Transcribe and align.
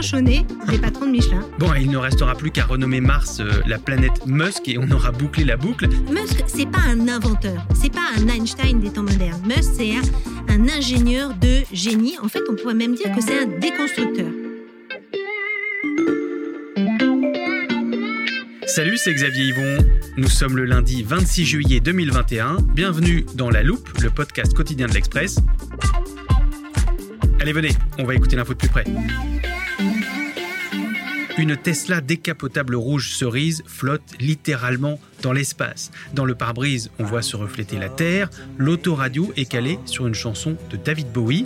des 0.00 0.78
patrons 0.78 1.06
de 1.06 1.10
Michelin. 1.10 1.40
Bon, 1.58 1.72
il 1.74 1.90
ne 1.90 1.96
restera 1.96 2.34
plus 2.34 2.50
qu'à 2.50 2.66
renommer 2.66 3.00
Mars 3.00 3.40
euh, 3.40 3.50
la 3.66 3.78
planète 3.78 4.26
Musk 4.26 4.68
et 4.68 4.76
on 4.78 4.90
aura 4.90 5.10
bouclé 5.10 5.42
la 5.42 5.56
boucle. 5.56 5.88
Musk, 6.10 6.44
c'est 6.46 6.70
pas 6.70 6.80
un 6.86 7.08
inventeur, 7.08 7.66
c'est 7.74 7.92
pas 7.92 8.08
un 8.18 8.28
Einstein 8.28 8.78
des 8.78 8.90
temps 8.90 9.02
modernes. 9.02 9.40
Musk, 9.46 9.70
c'est 9.78 9.92
un, 9.92 10.02
un 10.48 10.68
ingénieur 10.68 11.34
de 11.40 11.62
génie. 11.72 12.16
En 12.22 12.28
fait, 12.28 12.42
on 12.50 12.56
pourrait 12.56 12.74
même 12.74 12.94
dire 12.94 13.10
que 13.14 13.22
c'est 13.22 13.38
un 13.38 13.46
déconstructeur. 13.46 14.26
Salut, 18.66 18.98
c'est 18.98 19.14
Xavier 19.14 19.46
Yvon. 19.46 19.78
Nous 20.18 20.28
sommes 20.28 20.58
le 20.58 20.66
lundi 20.66 21.04
26 21.04 21.46
juillet 21.46 21.80
2021. 21.80 22.58
Bienvenue 22.74 23.24
dans 23.34 23.48
La 23.48 23.62
Loupe, 23.62 23.88
le 24.02 24.10
podcast 24.10 24.52
quotidien 24.52 24.88
de 24.88 24.92
l'Express. 24.92 25.38
Allez, 27.40 27.54
venez, 27.54 27.70
on 27.98 28.04
va 28.04 28.14
écouter 28.14 28.36
l'info 28.36 28.52
de 28.52 28.58
plus 28.58 28.68
près. 28.68 28.84
Une 31.38 31.54
Tesla 31.54 32.00
décapotable 32.00 32.74
rouge 32.76 33.14
cerise 33.14 33.62
flotte 33.66 34.14
littéralement 34.20 34.98
dans 35.20 35.34
l'espace. 35.34 35.90
Dans 36.14 36.24
le 36.24 36.34
pare-brise, 36.34 36.90
on 36.98 37.04
voit 37.04 37.20
se 37.20 37.36
refléter 37.36 37.78
la 37.78 37.90
Terre. 37.90 38.30
L'autoradio 38.56 39.30
est 39.36 39.44
calée 39.44 39.78
sur 39.84 40.06
une 40.06 40.14
chanson 40.14 40.56
de 40.70 40.78
David 40.78 41.12
Bowie. 41.12 41.44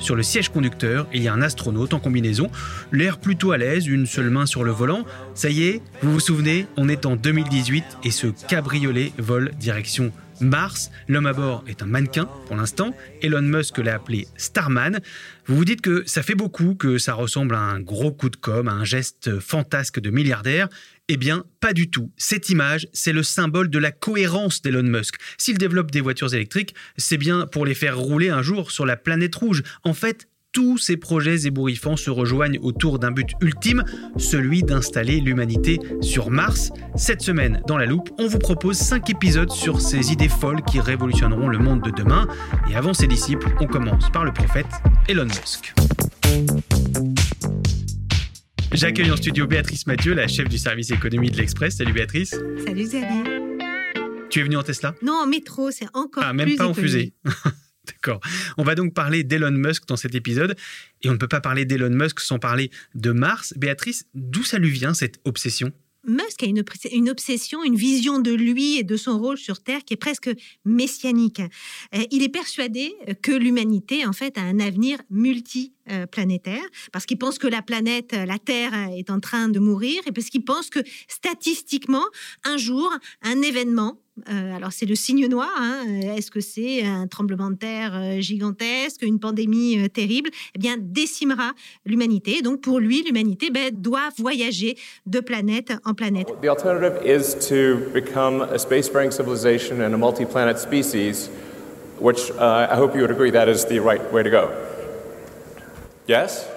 Sur 0.00 0.16
le 0.16 0.22
siège 0.24 0.48
conducteur, 0.48 1.06
il 1.12 1.22
y 1.22 1.28
a 1.28 1.32
un 1.32 1.42
astronaute 1.42 1.94
en 1.94 2.00
combinaison, 2.00 2.50
l'air 2.90 3.18
plutôt 3.18 3.52
à 3.52 3.58
l'aise, 3.58 3.86
une 3.86 4.06
seule 4.06 4.30
main 4.30 4.46
sur 4.46 4.64
le 4.64 4.72
volant. 4.72 5.04
Ça 5.34 5.48
y 5.48 5.62
est, 5.62 5.82
vous 6.02 6.12
vous 6.12 6.20
souvenez, 6.20 6.66
on 6.76 6.88
est 6.88 7.06
en 7.06 7.14
2018 7.14 7.84
et 8.02 8.10
ce 8.10 8.26
cabriolet 8.48 9.12
vole 9.18 9.52
direction 9.60 10.12
Mars. 10.40 10.90
L'homme 11.08 11.26
à 11.26 11.32
bord 11.32 11.64
est 11.66 11.82
un 11.82 11.86
mannequin 11.86 12.28
pour 12.46 12.56
l'instant. 12.56 12.94
Elon 13.22 13.42
Musk 13.42 13.78
l'a 13.78 13.94
appelé 13.94 14.26
Starman. 14.36 15.00
Vous 15.46 15.56
vous 15.56 15.64
dites 15.64 15.80
que 15.80 16.02
ça 16.06 16.22
fait 16.22 16.34
beaucoup, 16.34 16.74
que 16.74 16.98
ça 16.98 17.14
ressemble 17.14 17.54
à 17.54 17.60
un 17.60 17.80
gros 17.80 18.12
coup 18.12 18.30
de 18.30 18.36
com', 18.36 18.68
à 18.68 18.72
un 18.72 18.84
geste 18.84 19.40
fantasque 19.40 20.00
de 20.00 20.10
milliardaire. 20.10 20.68
Eh 21.08 21.16
bien, 21.16 21.44
pas 21.60 21.72
du 21.72 21.90
tout. 21.90 22.12
Cette 22.16 22.50
image, 22.50 22.86
c'est 22.92 23.12
le 23.12 23.22
symbole 23.22 23.70
de 23.70 23.78
la 23.78 23.90
cohérence 23.90 24.60
d'Elon 24.60 24.82
Musk. 24.82 25.16
S'il 25.38 25.56
développe 25.56 25.90
des 25.90 26.02
voitures 26.02 26.34
électriques, 26.34 26.74
c'est 26.98 27.16
bien 27.16 27.46
pour 27.46 27.64
les 27.64 27.74
faire 27.74 27.98
rouler 27.98 28.28
un 28.28 28.42
jour 28.42 28.70
sur 28.70 28.84
la 28.84 28.96
planète 28.96 29.34
rouge. 29.34 29.62
En 29.84 29.94
fait, 29.94 30.28
tous 30.52 30.78
ces 30.78 30.96
projets 30.96 31.46
ébouriffants 31.46 31.96
se 31.96 32.10
rejoignent 32.10 32.58
autour 32.62 32.98
d'un 32.98 33.10
but 33.10 33.28
ultime, 33.40 33.84
celui 34.16 34.62
d'installer 34.62 35.20
l'humanité 35.20 35.78
sur 36.00 36.30
Mars. 36.30 36.70
Cette 36.96 37.20
semaine, 37.20 37.60
dans 37.68 37.76
la 37.76 37.86
loupe, 37.86 38.10
on 38.18 38.26
vous 38.26 38.38
propose 38.38 38.76
5 38.78 39.08
épisodes 39.10 39.50
sur 39.50 39.80
ces 39.80 40.10
idées 40.12 40.28
folles 40.28 40.62
qui 40.62 40.80
révolutionneront 40.80 41.48
le 41.48 41.58
monde 41.58 41.82
de 41.82 41.90
demain. 41.90 42.26
Et 42.70 42.74
avant 42.76 42.94
ses 42.94 43.06
disciples, 43.06 43.48
on 43.60 43.66
commence 43.66 44.10
par 44.10 44.24
le 44.24 44.32
prophète 44.32 44.66
Elon 45.08 45.26
Musk. 45.26 45.74
J'accueille 48.72 49.10
en 49.10 49.16
studio 49.16 49.46
Béatrice 49.46 49.86
Mathieu, 49.86 50.14
la 50.14 50.28
chef 50.28 50.48
du 50.48 50.58
service 50.58 50.90
économie 50.90 51.30
de 51.30 51.36
l'Express. 51.36 51.76
Salut 51.76 51.92
Béatrice. 51.92 52.30
Salut 52.66 52.82
Xavier. 52.84 53.24
Tu 54.30 54.40
es 54.40 54.42
venu 54.42 54.56
en 54.56 54.62
Tesla? 54.62 54.94
Non, 55.02 55.14
en 55.22 55.26
métro, 55.26 55.70
c'est 55.70 55.88
encore 55.94 56.22
Ah, 56.26 56.30
plus 56.34 56.36
même 56.46 56.56
pas 56.56 56.66
en 56.66 56.74
fusée. 56.74 57.14
D'accord. 57.92 58.20
On 58.56 58.64
va 58.64 58.74
donc 58.74 58.94
parler 58.94 59.24
d'Elon 59.24 59.50
Musk 59.50 59.86
dans 59.86 59.96
cet 59.96 60.14
épisode. 60.14 60.56
Et 61.02 61.08
on 61.08 61.12
ne 61.12 61.18
peut 61.18 61.28
pas 61.28 61.40
parler 61.40 61.64
d'Elon 61.64 61.90
Musk 61.90 62.20
sans 62.20 62.38
parler 62.38 62.70
de 62.94 63.12
Mars. 63.12 63.54
Béatrice, 63.56 64.06
d'où 64.14 64.44
ça 64.44 64.58
lui 64.58 64.70
vient 64.70 64.94
cette 64.94 65.20
obsession? 65.24 65.72
Musk 66.06 66.42
a 66.42 66.46
une, 66.46 66.60
obs- 66.60 66.88
une 66.92 67.10
obsession, 67.10 67.62
une 67.64 67.74
vision 67.76 68.18
de 68.18 68.32
lui 68.32 68.78
et 68.78 68.82
de 68.82 68.96
son 68.96 69.18
rôle 69.18 69.36
sur 69.36 69.62
Terre 69.62 69.84
qui 69.84 69.94
est 69.94 69.98
presque 69.98 70.30
messianique. 70.64 71.40
Euh, 71.94 72.02
il 72.10 72.22
est 72.22 72.28
persuadé 72.30 72.94
que 73.20 73.32
l'humanité, 73.32 74.06
en 74.06 74.12
fait, 74.12 74.38
a 74.38 74.42
un 74.42 74.58
avenir 74.58 74.98
multiplanétaire, 75.88 76.64
parce 76.92 77.06
qu'il 77.06 77.18
pense 77.18 77.38
que 77.38 77.46
la 77.46 77.62
planète, 77.62 78.12
euh, 78.14 78.26
la 78.26 78.38
Terre, 78.38 78.72
euh, 78.74 78.96
est 78.96 79.10
en 79.10 79.20
train 79.20 79.48
de 79.48 79.58
mourir, 79.58 80.02
et 80.06 80.12
parce 80.12 80.28
qu'il 80.28 80.44
pense 80.44 80.68
que 80.70 80.80
statistiquement, 81.08 82.04
un 82.44 82.56
jour, 82.56 82.92
un 83.22 83.42
événement, 83.42 83.98
euh, 84.28 84.56
alors 84.56 84.72
c'est 84.72 84.86
le 84.86 84.96
signe 84.96 85.28
noir, 85.28 85.50
hein, 85.56 85.84
euh, 85.86 86.16
est-ce 86.16 86.30
que 86.30 86.40
c'est 86.40 86.84
un 86.84 87.06
tremblement 87.06 87.50
de 87.50 87.56
terre 87.56 87.92
euh, 87.94 88.20
gigantesque, 88.20 89.02
une 89.02 89.20
pandémie 89.20 89.78
euh, 89.78 89.88
terrible, 89.88 90.30
eh 90.54 90.58
bien, 90.58 90.76
décimera 90.78 91.52
l'humanité. 91.86 92.42
Donc 92.42 92.60
pour 92.60 92.80
lui, 92.80 93.02
l'humanité 93.04 93.50
ben, 93.50 93.70
doit 93.72 94.08
voyager 94.18 94.76
de 95.06 95.20
planète 95.20 95.72
en 95.84 95.94
planète. 95.94 96.28
The 96.42 96.48
alternative 96.48 97.00
is 97.04 97.34
to 97.48 97.78
become 97.92 98.42
a 98.42 98.58
civilization 98.58 99.80
and 99.80 99.94
a 99.94 99.98
multi-planet 99.98 100.58
species, 100.58 101.30
which 102.00 102.30
uh, 102.32 102.66
I 102.70 102.76
hope 102.76 102.94
you 102.94 103.02
would 103.02 103.12
agree 103.12 103.30
that 103.30 103.48
is 103.48 103.66
the 103.66 103.78
right 103.78 104.02
way 104.12 104.24
to 104.24 104.30
go. 104.30 104.67
Yes? 106.08 106.48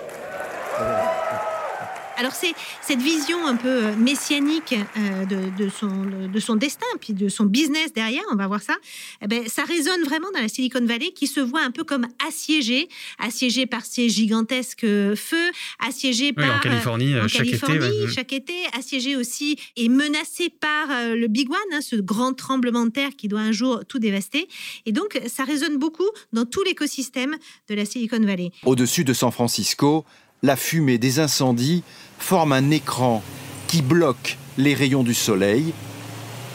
Alors 2.22 2.36
c'est 2.36 2.54
cette 2.84 3.02
vision 3.02 3.48
un 3.48 3.56
peu 3.56 3.86
euh, 3.86 3.96
messianique 3.96 4.76
euh, 4.76 5.26
de, 5.26 5.64
de 5.64 5.70
son, 5.72 6.06
de 6.32 6.40
son 6.40 6.56
destin, 6.56 6.86
puis 7.00 7.14
de 7.14 7.30
son 7.30 7.46
business 7.46 7.94
derrière, 7.94 8.22
on 8.32 8.36
va 8.36 8.46
voir 8.46 8.62
ça, 8.62 8.76
eh 9.24 9.28
ben, 9.28 9.48
ça 9.48 9.64
résonne 9.64 10.04
vraiment 10.04 10.28
dans 10.32 10.40
la 10.40 10.48
Silicon 10.48 10.86
Valley 10.86 11.14
qui 11.14 11.26
se 11.26 11.40
voit 11.40 11.64
un 11.64 11.72
peu 11.72 11.84
comme 11.84 12.06
assiégée, 12.28 12.90
assiégée 13.18 13.66
par 13.66 13.84
ces 13.86 14.08
gigantesques 14.08 14.84
euh, 14.84 15.16
feux, 15.16 15.50
assiégée 15.80 16.32
Oui, 16.38 16.44
par... 16.44 16.58
en 16.58 16.60
Californie, 16.60 17.20
en 17.20 17.28
chaque 17.28 17.48
été, 17.48 17.80
ouais. 17.80 18.08
chaque 18.14 18.34
été, 18.34 18.54
assiégée 18.78 19.16
aussi 19.16 19.58
et 19.76 19.90
menacée 19.90 20.52
par 20.52 20.90
le 21.16 21.26
Big 21.26 21.50
One, 21.50 21.58
hein, 21.74 21.82
ce 21.82 21.96
grand 21.96 22.34
tremblement 22.34 22.86
de 22.86 22.92
terre 22.92 23.16
qui 23.18 23.30
doit 23.30 23.40
un 23.40 23.52
jour 23.52 23.82
tout 23.88 23.98
dévaster. 23.98 24.48
Et 24.86 24.92
donc, 24.92 25.20
ça 25.26 25.44
résonne 25.44 25.78
beaucoup 25.78 26.08
dans 26.34 26.46
tout 26.46 26.62
l'écosystème 26.62 27.36
de 27.68 27.74
la 27.74 27.86
Silicon 27.86 28.20
Valley. 28.20 28.52
Au-dessus 28.64 29.04
de 29.04 29.14
San 29.14 29.32
Francisco, 29.32 30.06
la 30.44 30.56
fumée 30.56 30.98
des 30.98 31.20
incendies 31.20 31.84
forme 32.18 32.54
un 32.54 32.72
écran 32.72 33.22
qui 33.68 33.82
bloque 33.82 34.38
les 34.58 34.74
rayons 34.74 35.04
du 35.04 35.14
soleil 35.14 35.74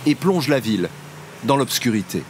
et 0.07 0.15
plonge 0.15 0.49
la 0.49 0.59
ville 0.59 0.89
dans 1.45 1.57
l'obscurité. 1.57 2.23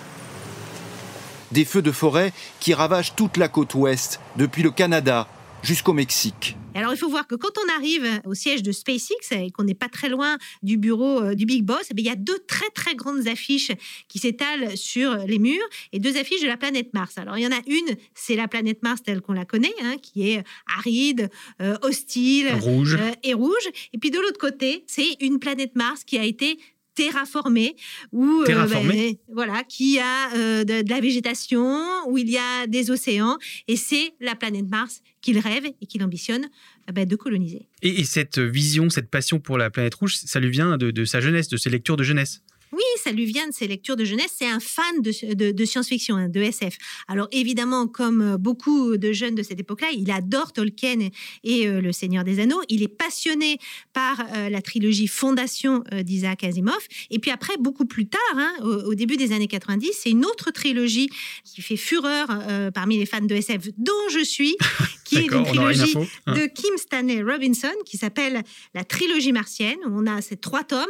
Des 1.53 1.65
feux 1.65 1.83
de 1.83 1.93
forêt 1.93 2.33
qui 2.61 2.75
ravagent 2.75 3.15
toute 3.15 3.37
la 3.39 3.49
côte 3.49 3.75
ouest, 3.75 4.21
depuis 4.37 4.63
le 4.63 4.71
Canada 4.71 5.29
jusqu'au 5.63 5.93
Mexique. 5.93 6.57
Alors, 6.75 6.93
il 6.93 6.99
faut 6.99 7.09
voir 7.09 7.27
que 7.27 7.35
quand 7.35 7.53
on 7.57 7.77
arrive 7.79 8.07
au 8.27 8.35
siège 8.35 8.63
de 8.63 8.71
SpaceX 8.71 9.33
et 9.33 9.51
qu'on 9.51 9.65
n'est 9.65 9.75
pas 9.75 9.89
très 9.89 10.11
loin 10.11 10.37
du 10.63 10.77
bureau 10.77 11.23
euh, 11.23 11.35
du 11.35 11.47
Big 11.47 11.63
Boss, 11.65 11.87
eh 11.91 11.95
bien, 11.95 12.05
il 12.05 12.09
y 12.09 12.13
a 12.13 12.17
deux 12.17 12.39
très 12.47 12.69
très 12.71 12.95
grandes 12.95 13.27
affiches 13.29 13.73
qui 14.09 14.19
s'étalent 14.19 14.77
sur 14.77 15.17
les 15.27 15.39
murs 15.39 15.65
et 15.93 15.99
deux 15.99 16.19
affiches 16.19 16.43
de 16.43 16.47
la 16.47 16.59
planète 16.59 16.93
Mars. 16.93 17.17
Alors, 17.17 17.39
il 17.39 17.45
y 17.45 17.47
en 17.47 17.53
a 17.53 17.63
une, 17.67 17.97
c'est 18.15 18.37
la 18.37 18.47
planète 18.47 18.83
Mars 18.83 19.03
telle 19.03 19.23
qu'on 19.23 19.33
la 19.33 19.47
connaît, 19.47 19.75
hein, 19.83 19.97
qui 20.03 20.29
est 20.31 20.45
aride, 20.79 21.31
euh, 21.63 21.77
hostile 21.83 22.49
Rouge. 22.61 22.99
euh, 23.01 23.13
et 23.23 23.33
rouge. 23.33 23.69
Et 23.95 23.99
puis 23.99 24.11
de 24.11 24.19
l'autre 24.19 24.39
côté, 24.39 24.85
c'est 24.87 25.17
une 25.21 25.39
planète 25.39 25.75
Mars 25.77 26.05
qui 26.05 26.19
a 26.19 26.25
été 26.25 26.59
terraformé, 26.97 27.77
où 28.11 28.41
euh, 28.41 28.45
Terraformé. 28.45 29.21
ben, 29.29 29.35
voilà, 29.35 29.63
qui 29.63 30.01
a 30.01 30.35
euh, 30.35 30.65
de, 30.65 30.83
de 30.83 30.91
la 30.91 31.01
végétation, 31.01 31.79
où 32.09 32.19
il 32.19 32.29
y 32.29 32.39
a 32.39 32.67
des 32.67 32.91
océans, 32.91 33.39
et 33.69 33.77
c'est 33.77 34.15
la 34.21 34.35
planète 34.35 34.69
Mars 34.69 35.03
qu'il 35.21 35.39
rêve 35.39 35.67
et 35.81 35.87
qu'il 35.87 36.03
ambitionne 36.03 36.47
euh, 36.89 36.93
ben, 36.93 37.07
de 37.07 37.15
coloniser. 37.15 37.69
Et, 37.83 38.01
et 38.01 38.05
cette 38.05 38.41
vision, 38.41 38.91
cette 38.91 39.11
passion 39.11 39.39
pour 39.39 39.59
la 39.59 39.71
planète 39.71 39.95
rouge, 39.95 40.17
ça 40.17 40.41
lui 40.41 40.51
vient 40.51 40.77
de, 40.77 40.91
de 40.91 41.05
sa 41.05 41.21
jeunesse, 41.21 41.49
de 41.49 41.57
ses 41.57 41.71
lectures 41.71 41.97
de 41.97 42.03
jeunesse? 42.03 42.43
Oui, 42.73 42.83
ça 43.03 43.13
lui 43.13 43.25
vient 43.25 43.47
de 43.49 43.53
ses 43.55 43.67
lectures 43.69 43.97
de 43.97 44.05
jeunesse. 44.05 44.33
C'est 44.37 44.47
un 44.49 44.61
fan 44.61 45.01
de, 45.01 45.35
de- 45.35 45.53
de 45.53 45.65
science-fiction, 45.65 46.17
hein, 46.17 46.29
de 46.29 46.41
SF. 46.41 46.77
Alors 47.09 47.29
évidemment, 47.33 47.87
comme 47.87 48.21
euh, 48.23 48.37
beaucoup 48.39 48.97
de 48.97 49.13
jeunes 49.13 49.35
de 49.35 49.43
cette 49.43 49.61
époque-là, 49.61 49.89
il 49.95 50.11
adore 50.11 50.53
Tolkien 50.53 51.01
et, 51.01 51.13
et, 51.45 51.69
euh, 51.69 51.81
Le 51.81 51.93
Seigneur 51.93 52.25
des 52.25 52.41
Anneaux. 52.41 52.61
Il 52.69 52.83
est 52.83 52.89
passionné 52.89 53.59
par 53.93 54.21
euh, 54.35 54.49
la 54.49 54.63
trilogie 54.63 55.07
Fondation 55.07 55.85
euh, 55.93 56.03
d'Isaac 56.03 56.45
Asimov. 56.45 56.75
Et 57.11 57.19
puis 57.19 57.31
après, 57.31 57.55
beaucoup 57.59 57.87
plus 57.87 58.07
tard, 58.09 58.21
hein, 58.35 58.53
au, 58.63 58.91
au 58.91 58.95
début 58.95 59.17
des 59.17 59.33
années 59.33 59.47
90, 59.49 59.91
c'est 59.93 60.11
une 60.11 60.25
autre 60.25 60.51
trilogie 60.51 61.09
qui 61.45 61.63
fait 61.63 61.77
fureur 61.77 62.27
parmi 62.75 62.99
les 62.99 63.07
fans 63.07 63.21
de 63.21 63.35
SF, 63.35 63.69
dont 63.79 63.93
je 64.11 64.25
suis, 64.25 64.57
qui 65.05 65.17
est 65.19 65.27
une 65.27 65.45
trilogie 65.45 65.83
info. 65.83 66.05
hein. 66.27 66.35
de 66.35 66.47
Kim 66.47 66.77
Stanley 66.77 67.23
Robinson 67.23 67.73
qui 67.85 67.97
s'appelle 67.97 68.43
la 68.75 68.85
trilogie 68.85 69.33
martienne. 69.33 69.79
On 69.87 70.07
a 70.07 70.21
ces 70.21 70.37
trois 70.37 70.65
tomes. 70.65 70.85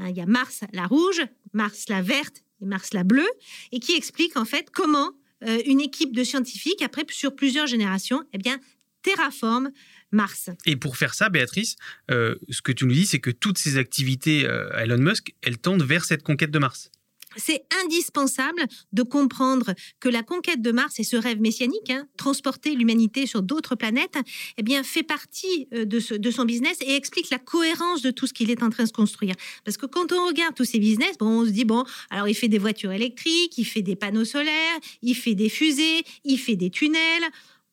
Il 0.00 0.16
y 0.16 0.20
a 0.20 0.26
Mars 0.26 0.60
la 0.72 0.86
rouge, 0.86 1.21
Mars 1.52 1.86
la 1.88 2.02
verte 2.02 2.44
et 2.60 2.66
Mars 2.66 2.92
la 2.92 3.04
bleue, 3.04 3.28
et 3.72 3.80
qui 3.80 3.94
explique 3.94 4.36
en 4.36 4.44
fait 4.44 4.70
comment 4.70 5.12
euh, 5.44 5.60
une 5.66 5.80
équipe 5.80 6.14
de 6.14 6.24
scientifiques, 6.24 6.82
après 6.82 7.04
sur 7.10 7.34
plusieurs 7.34 7.66
générations, 7.66 8.24
eh 8.32 8.38
bien 8.38 8.58
terraforme 9.02 9.70
Mars. 10.12 10.50
Et 10.66 10.76
pour 10.76 10.96
faire 10.96 11.14
ça, 11.14 11.28
Béatrice, 11.28 11.76
euh, 12.10 12.36
ce 12.48 12.62
que 12.62 12.70
tu 12.70 12.86
nous 12.86 12.92
dis, 12.92 13.06
c'est 13.06 13.18
que 13.18 13.30
toutes 13.30 13.58
ces 13.58 13.78
activités 13.78 14.46
euh, 14.46 14.70
à 14.74 14.84
Elon 14.84 14.98
Musk, 14.98 15.34
elles 15.42 15.58
tendent 15.58 15.82
vers 15.82 16.04
cette 16.04 16.22
conquête 16.22 16.50
de 16.50 16.58
Mars. 16.58 16.90
C'est 17.36 17.64
indispensable 17.84 18.66
de 18.92 19.02
comprendre 19.02 19.74
que 20.00 20.08
la 20.08 20.22
conquête 20.22 20.62
de 20.62 20.72
Mars 20.72 20.98
et 20.98 21.04
ce 21.04 21.16
rêve 21.16 21.40
messianique, 21.40 21.90
hein, 21.90 22.06
transporter 22.16 22.74
l'humanité 22.74 23.26
sur 23.26 23.42
d'autres 23.42 23.74
planètes, 23.74 24.18
eh 24.56 24.62
bien, 24.62 24.82
fait 24.82 25.02
partie 25.02 25.68
euh, 25.72 25.84
de, 25.84 26.30
son 26.30 26.44
business 26.44 26.78
et 26.80 26.94
explique 26.94 27.30
la 27.30 27.38
cohérence 27.38 28.02
de 28.02 28.10
tout 28.10 28.26
ce 28.26 28.32
qu'il 28.32 28.50
est 28.50 28.62
en 28.62 28.70
train 28.70 28.84
de 28.84 28.88
se 28.88 28.92
construire. 28.92 29.34
Parce 29.64 29.76
que 29.76 29.86
quand 29.86 30.12
on 30.12 30.26
regarde 30.26 30.54
tous 30.54 30.64
ces 30.64 30.78
business, 30.78 31.18
bon, 31.18 31.42
on 31.42 31.46
se 31.46 31.50
dit, 31.50 31.64
bon, 31.64 31.84
alors 32.10 32.28
il 32.28 32.34
fait 32.34 32.48
des 32.48 32.58
voitures 32.58 32.92
électriques, 32.92 33.56
il 33.58 33.64
fait 33.64 33.82
des 33.82 33.96
panneaux 33.96 34.24
solaires, 34.24 34.78
il 35.02 35.14
fait 35.14 35.34
des 35.34 35.48
fusées, 35.48 36.04
il 36.24 36.38
fait 36.38 36.56
des 36.56 36.70
tunnels. 36.70 37.24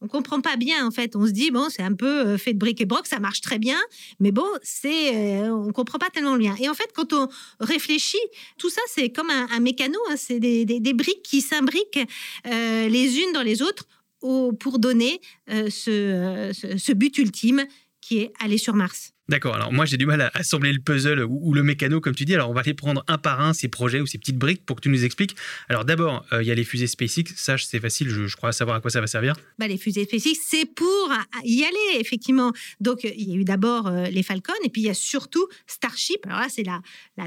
On 0.02 0.08
comprend 0.08 0.40
pas 0.42 0.56
bien 0.56 0.86
en 0.88 0.92
fait. 0.92 1.16
On 1.16 1.26
se 1.26 1.32
dit 1.32 1.52
bon, 1.52 1.68
c'est 1.70 1.82
un 1.82 1.94
peu 1.94 2.08
euh, 2.28 2.38
fait 2.38 2.54
de 2.54 2.58
bric 2.60 2.80
et 2.82 2.86
broc, 2.86 3.06
ça 3.06 3.20
marche 3.20 3.42
très 3.42 3.60
bien, 3.60 3.78
mais 4.20 4.32
bon, 4.32 4.48
c'est 4.64 5.16
euh, 5.44 5.54
on 5.54 5.72
comprend 5.74 6.00
pas 6.00 6.10
tellement 6.10 6.36
le 6.36 6.44
lien. 6.44 6.56
Et 6.60 6.70
en 6.70 6.74
fait, 6.74 6.90
quand 6.96 7.12
on 7.14 7.28
réfléchit, 7.60 8.18
tout 8.58 8.70
ça 8.70 8.82
c'est 8.88 9.10
comme 9.10 9.30
un, 9.30 9.60
mécano, 9.60 10.00
hein, 10.10 10.16
c'est 10.18 10.40
des, 10.40 10.64
des- 10.66 10.94
briques 10.94 11.22
qui 11.24 11.42
s'imbriquent 11.42 12.00
euh, 12.48 12.88
les 12.88 13.20
unes 13.20 13.34
dans 13.34 13.42
les 13.44 13.62
autres 13.62 13.88
au- 14.22 14.54
pour 14.54 14.80
donner 14.80 15.20
euh, 15.50 15.70
ce- 15.70 16.52
ce 16.78 16.92
but 16.94 17.18
ultime 17.18 17.66
qui 18.02 18.20
est 18.20 18.34
aller 18.40 18.58
sur 18.58 18.76
Mars. 18.76 19.14
D'accord, 19.30 19.56
alors 19.56 19.72
moi 19.72 19.86
j'ai 19.86 19.98
du 19.98 20.06
mal 20.06 20.22
à 20.22 20.32
assembler 20.34 20.74
le 20.74 20.80
puzzle 20.80 21.24
ou, 21.24 21.54
le 21.54 21.64
mécano 21.64 22.02
comme 22.02 22.16
tu 22.16 22.26
dis, 22.26 22.34
alors 22.34 22.50
on 22.50 22.54
va 22.54 22.64
les 22.64 22.74
prendre 22.74 23.04
un 23.08 23.18
par 23.18 23.42
un, 23.42 23.54
ces 23.54 23.68
projets 23.68 24.02
ou 24.02 24.08
ces 24.08 24.18
petites 24.18 24.38
briques 24.38 24.66
pour 24.66 24.76
que 24.76 24.82
tu 24.82 24.90
nous 24.90 25.06
expliques. 25.06 25.36
Alors 25.70 25.86
d'abord, 25.86 26.26
euh, 26.34 26.42
il 26.42 26.48
y 26.48 26.52
a 26.52 26.56
les 26.56 26.64
fusées 26.64 26.88
SpaceX, 26.88 27.34
ça 27.36 27.58
c'est 27.58 27.80
facile, 27.80 28.10
je, 28.10 28.28
je 28.28 28.36
crois 28.36 28.52
savoir 28.52 28.78
à 28.78 28.82
quoi 28.82 28.92
ça 28.92 29.02
va 29.02 29.08
servir. 29.08 29.36
Bah, 29.58 29.68
les 29.68 29.78
fusées 29.78 30.06
SpaceX, 30.06 30.36
c'est 30.42 30.66
pour 30.66 31.14
y 31.44 31.64
aller, 31.64 32.00
effectivement. 32.00 32.54
Donc, 32.80 33.04
il 33.04 33.30
y 33.30 33.34
a 33.34 33.36
eu 33.36 33.44
d'abord 33.44 33.88
euh, 33.88 34.06
les 34.06 34.24
Falcon, 34.24 34.54
et 34.64 34.70
puis 34.70 34.82
il 34.82 34.86
y 34.86 34.90
a 34.90 34.94
surtout 34.94 35.48
Starship. 35.68 36.26
Alors 36.26 36.40
là, 36.40 36.48
c'est 36.50 36.64
la, 36.64 36.82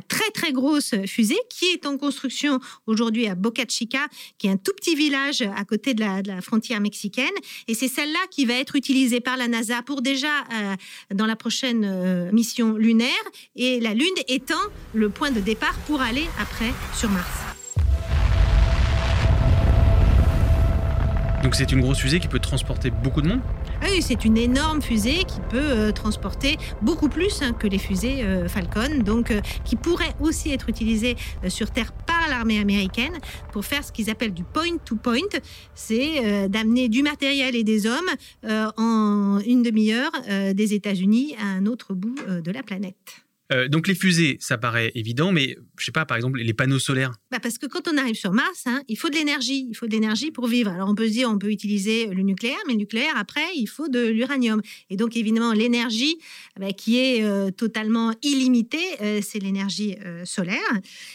très, 0.08 0.30
très 0.30 0.52
grosse 0.52 0.94
fusée 1.06 1.38
qui 1.50 1.66
est 1.66 1.86
en 1.86 1.98
construction 1.98 2.60
aujourd'hui 2.86 3.26
à 3.26 3.34
Boca 3.34 3.64
Chica, 3.68 4.06
qui 4.38 4.46
est 4.46 4.50
un 4.50 4.56
tout 4.56 4.72
petit 4.76 4.94
village 4.94 5.42
à 5.42 5.64
côté 5.64 5.94
de 5.94 6.00
la, 6.00 6.22
de 6.22 6.28
la 6.28 6.40
frontière 6.40 6.80
mexicaine. 6.80 7.32
Et 7.68 7.74
c'est 7.74 7.88
celle-là 7.88 8.18
qui 8.30 8.44
va 8.44 8.54
être 8.54 8.76
utilisée 8.76 9.20
par 9.20 9.36
la 9.36 9.48
NASA 9.48 9.82
pour 9.82 10.02
déjà, 10.02 10.40
euh, 10.52 10.76
dans 11.14 11.26
la 11.26 11.36
prochaine 11.36 11.84
euh, 11.92 12.32
mission 12.32 12.76
lunaire, 12.76 13.08
et 13.56 13.80
la 13.80 13.94
Lune 13.94 14.08
étant 14.28 14.54
le 14.94 15.10
point 15.10 15.30
de 15.30 15.40
départ 15.40 15.74
pour 15.86 16.00
aller 16.00 16.24
après 16.40 16.72
sur 16.94 17.10
Mars. 17.10 17.52
Donc 21.42 21.56
c'est 21.56 21.72
une 21.72 21.80
grosse 21.80 21.98
fusée 21.98 22.20
qui 22.20 22.28
peut 22.28 22.38
transporter 22.38 22.90
beaucoup 22.90 23.20
de 23.20 23.28
monde. 23.28 23.40
Ah 23.80 23.86
Oui, 23.90 24.00
c'est 24.00 24.24
une 24.24 24.38
énorme 24.38 24.80
fusée 24.80 25.24
qui 25.24 25.40
peut 25.50 25.58
euh, 25.58 25.90
transporter 25.90 26.56
beaucoup 26.82 27.08
plus 27.08 27.42
hein, 27.42 27.52
que 27.52 27.66
les 27.66 27.78
fusées 27.78 28.22
euh, 28.22 28.48
Falcon, 28.48 29.02
donc 29.04 29.32
euh, 29.32 29.40
qui 29.64 29.74
pourrait 29.74 30.14
aussi 30.20 30.52
être 30.52 30.68
utilisée 30.68 31.16
sur 31.48 31.72
Terre 31.72 31.92
américaine 32.50 33.18
pour 33.52 33.64
faire 33.64 33.84
ce 33.84 33.92
qu'ils 33.92 34.10
appellent 34.10 34.34
du 34.34 34.44
point-to-point. 34.44 35.40
C'est 35.74 36.24
euh, 36.24 36.48
d'amener 36.48 36.88
du 36.88 37.02
matériel 37.02 37.54
et 37.56 37.64
des 37.64 37.86
hommes 37.86 38.10
euh, 38.44 38.70
en 38.76 39.40
une 39.46 39.62
demi-heure 39.62 40.12
euh, 40.28 40.52
des 40.52 40.74
États-Unis 40.74 41.34
à 41.40 41.46
un 41.46 41.66
autre 41.66 41.94
bout 41.94 42.14
de 42.44 42.50
la 42.50 42.62
planète. 42.62 43.24
Euh, 43.52 43.68
donc 43.68 43.86
les 43.86 43.94
fusées, 43.94 44.36
ça 44.40 44.58
paraît 44.58 44.92
évident, 44.94 45.32
mais 45.32 45.56
je 45.78 45.84
sais 45.84 45.92
pas, 45.92 46.04
par 46.04 46.16
exemple 46.16 46.38
les 46.38 46.54
panneaux 46.54 46.78
solaires. 46.78 47.12
Bah, 47.30 47.38
parce 47.40 47.58
que 47.58 47.66
quand 47.66 47.88
on 47.88 47.96
arrive 47.96 48.14
sur 48.14 48.32
Mars, 48.32 48.62
hein, 48.66 48.82
il 48.88 48.96
faut 48.96 49.10
de 49.10 49.14
l'énergie. 49.14 49.66
Il 49.68 49.74
faut 49.74 49.86
de 49.86 49.92
l'énergie 49.92 50.30
pour 50.30 50.46
vivre. 50.46 50.70
Alors 50.70 50.88
on 50.88 50.94
peut 50.94 51.06
se 51.06 51.12
dire, 51.12 51.28
on 51.30 51.38
peut 51.38 51.50
utiliser 51.50 52.06
le 52.06 52.22
nucléaire, 52.22 52.58
mais 52.66 52.72
le 52.72 52.78
nucléaire, 52.78 53.14
après, 53.16 53.44
il 53.56 53.66
faut 53.66 53.88
de 53.88 54.06
l'uranium. 54.06 54.62
Et 54.90 54.96
donc 54.96 55.16
évidemment, 55.16 55.52
l'énergie 55.52 56.18
bah, 56.58 56.72
qui 56.72 56.98
est 56.98 57.22
euh, 57.22 57.50
totalement 57.50 58.12
illimitée, 58.22 58.78
euh, 59.00 59.20
c'est 59.22 59.38
l'énergie 59.38 59.96
solaire. 60.24 60.58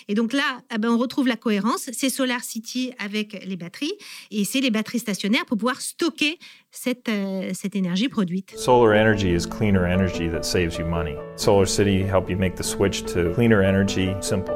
Et 0.07 0.13
donc 0.13 0.33
là, 0.33 0.61
ah 0.69 0.77
ben, 0.77 0.89
on 0.89 0.97
retrouve 0.97 1.27
la 1.27 1.35
cohérence. 1.35 1.89
C'est 1.93 2.09
Solar 2.09 2.43
City 2.43 2.91
avec 2.99 3.43
les 3.45 3.55
batteries. 3.55 3.93
Et 4.31 4.45
c'est 4.45 4.61
les 4.61 4.71
batteries 4.71 4.99
stationnaires 4.99 5.45
pour 5.45 5.57
pouvoir 5.57 5.81
stocker 5.81 6.37
cette, 6.77 7.09
euh, 7.09 7.51
cette 7.53 7.75
énergie 7.75 8.07
produite. 8.07 8.53
Solar 8.55 8.93
energy 8.93 9.33
is 9.33 9.45
cleaner 9.45 9.85
energy 9.85 10.29
that 10.29 10.43
saves 10.43 10.77
you 10.77 10.85
money. 10.85 11.15
Solar 11.35 11.67
City 11.67 12.03
help 12.03 12.29
you 12.29 12.37
make 12.37 12.55
the 12.55 12.63
switch 12.63 13.03
to 13.05 13.33
cleaner 13.33 13.61
energy 13.61 14.13
simple. 14.21 14.53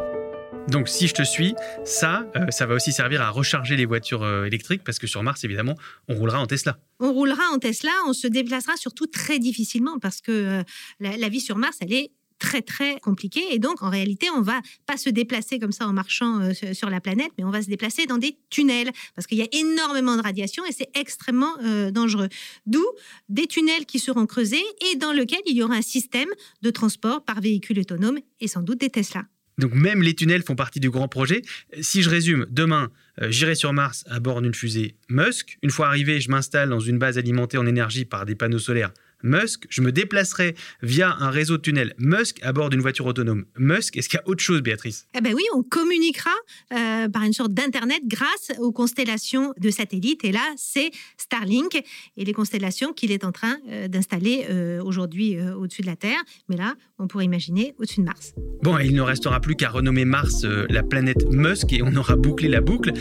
Donc 0.67 0.87
si 0.87 1.07
je 1.07 1.13
te 1.13 1.23
suis, 1.23 1.55
ça, 1.83 2.25
euh, 2.35 2.45
ça 2.49 2.65
va 2.65 2.75
aussi 2.75 2.91
servir 2.91 3.21
à 3.21 3.29
recharger 3.31 3.75
les 3.75 3.85
voitures 3.85 4.23
euh, 4.23 4.45
électriques 4.45 4.83
parce 4.83 4.99
que 4.99 5.07
sur 5.07 5.23
Mars, 5.23 5.43
évidemment, 5.43 5.75
on 6.07 6.15
roulera 6.15 6.39
en 6.39 6.45
Tesla. 6.45 6.77
On 6.99 7.11
roulera 7.11 7.43
en 7.51 7.57
Tesla, 7.57 7.91
on 8.07 8.13
se 8.13 8.27
déplacera 8.27 8.77
surtout 8.77 9.07
très 9.07 9.39
difficilement 9.39 9.97
parce 9.99 10.21
que 10.21 10.31
euh, 10.31 10.63
la, 10.99 11.17
la 11.17 11.29
vie 11.29 11.41
sur 11.41 11.57
Mars, 11.57 11.77
elle 11.81 11.93
est 11.93 12.11
très 12.41 12.61
très 12.63 12.99
compliquée 12.99 13.43
et 13.51 13.59
donc 13.59 13.83
en 13.83 13.89
réalité 13.89 14.27
on 14.35 14.41
va 14.41 14.59
pas 14.87 14.97
se 14.97 15.09
déplacer 15.11 15.59
comme 15.59 15.71
ça 15.71 15.87
en 15.87 15.93
marchant 15.93 16.39
euh, 16.41 16.73
sur- 16.73 16.89
la 16.89 16.99
planète 16.99 17.31
mais 17.37 17.43
on 17.43 17.51
va 17.51 17.61
se 17.61 17.69
déplacer 17.69 18.07
dans 18.07 18.17
des 18.17 18.35
tunnels 18.49 18.89
parce 19.15 19.27
qu'il 19.27 19.37
y 19.37 19.43
a 19.43 19.47
énormément 19.53 20.17
de 20.17 20.23
radiation 20.23 20.63
et 20.65 20.71
c'est 20.71 20.89
extrêmement 20.95 21.53
euh, 21.63 21.91
dangereux 21.91 22.29
d'où 22.65 22.83
des 23.29 23.45
tunnels 23.45 23.85
qui 23.85 23.99
seront 23.99 24.25
creusés 24.25 24.63
et 24.91 24.95
dans 24.97 25.11
lesquels 25.11 25.45
il 25.45 25.55
y 25.55 25.61
aura 25.63 25.75
un 25.75 25.81
système 25.83 26.29
de 26.63 26.69
transport 26.71 27.23
par 27.23 27.39
véhicule 27.41 27.79
autonome 27.79 28.17
et 28.39 28.47
sans 28.47 28.63
doute 28.63 28.79
des 28.81 28.89
Tesla 28.89 29.23
Donc 29.59 29.73
même 29.73 30.01
les 30.01 30.15
tunnels 30.15 30.43
font 30.43 30.55
partie 30.55 30.79
du 30.79 30.89
grand 30.89 31.07
projet. 31.07 31.43
Si 31.81 32.01
je 32.01 32.09
résume, 32.09 32.47
demain, 32.49 32.89
euh, 33.21 33.29
j'irai 33.29 33.53
sur 33.55 33.71
Mars 33.73 34.03
à 34.09 34.19
bord 34.19 34.41
d'une 34.41 34.55
fusée 34.55 34.95
Musk. 35.09 35.57
Une 35.61 35.69
fois 35.69 35.87
arrivé, 35.87 36.19
je 36.19 36.29
m'installe 36.31 36.69
dans 36.69 36.79
une 36.79 36.97
base 36.97 37.17
alimentée 37.19 37.57
en 37.59 37.67
énergie 37.67 38.05
par 38.05 38.25
des 38.25 38.35
panneaux 38.35 38.59
solaires 38.59 38.91
Musk. 39.23 39.65
Je 39.69 39.81
me 39.81 39.91
déplacerai 39.91 40.55
via 40.81 41.15
un 41.19 41.29
réseau 41.29 41.57
de 41.57 41.61
tunnels 41.61 41.93
Musk 41.97 42.39
à 42.41 42.53
bord 42.53 42.69
d'une 42.69 42.81
voiture 42.81 43.05
autonome 43.05 43.45
Musk. 43.57 43.97
Est-ce 43.97 44.09
qu'il 44.09 44.17
y 44.17 44.21
a 44.21 44.27
autre 44.27 44.43
chose, 44.43 44.61
Béatrice? 44.61 45.07
Eh 45.17 45.21
ben 45.21 45.33
oui, 45.33 45.43
on 45.53 45.63
communiquera 45.63 46.31
euh, 46.73 47.09
par 47.09 47.23
une 47.23 47.33
sorte 47.33 47.53
d'internet 47.53 48.01
grâce 48.05 48.51
aux 48.59 48.71
constellations 48.71 49.53
de 49.59 49.69
satellites. 49.69 50.23
Et 50.23 50.31
là, 50.31 50.41
c'est 50.57 50.91
Starlink 51.17 51.81
et 52.17 52.25
les 52.25 52.33
constellations 52.33 52.93
qu'il 52.93 53.11
est 53.11 53.23
en 53.23 53.31
train 53.31 53.57
euh, 53.69 53.87
d'installer 53.87 54.45
euh, 54.49 54.81
aujourd'hui 54.83 55.37
au-dessus 55.41 55.81
de 55.81 55.87
la 55.87 55.95
Terre. 55.95 56.21
Mais 56.49 56.57
là, 56.57 56.75
on 56.99 57.07
pourrait 57.07 57.25
imaginer 57.25 57.73
au-dessus 57.79 58.01
de 58.01 58.05
Mars. 58.05 58.33
Bon, 58.63 58.77
et 58.77 58.85
il 58.85 58.95
ne 58.95 59.01
restera 59.01 59.39
plus 59.39 59.55
qu'à 59.55 59.69
renommer 59.69 60.05
Mars 60.05 60.43
la 60.43 60.83
planète 60.83 61.25
Musk 61.31 61.73
et 61.73 61.81
on 61.81 61.95
aura 61.95 62.15
bouclé 62.15 62.47
la 62.47 62.61
boucle. 62.61 62.93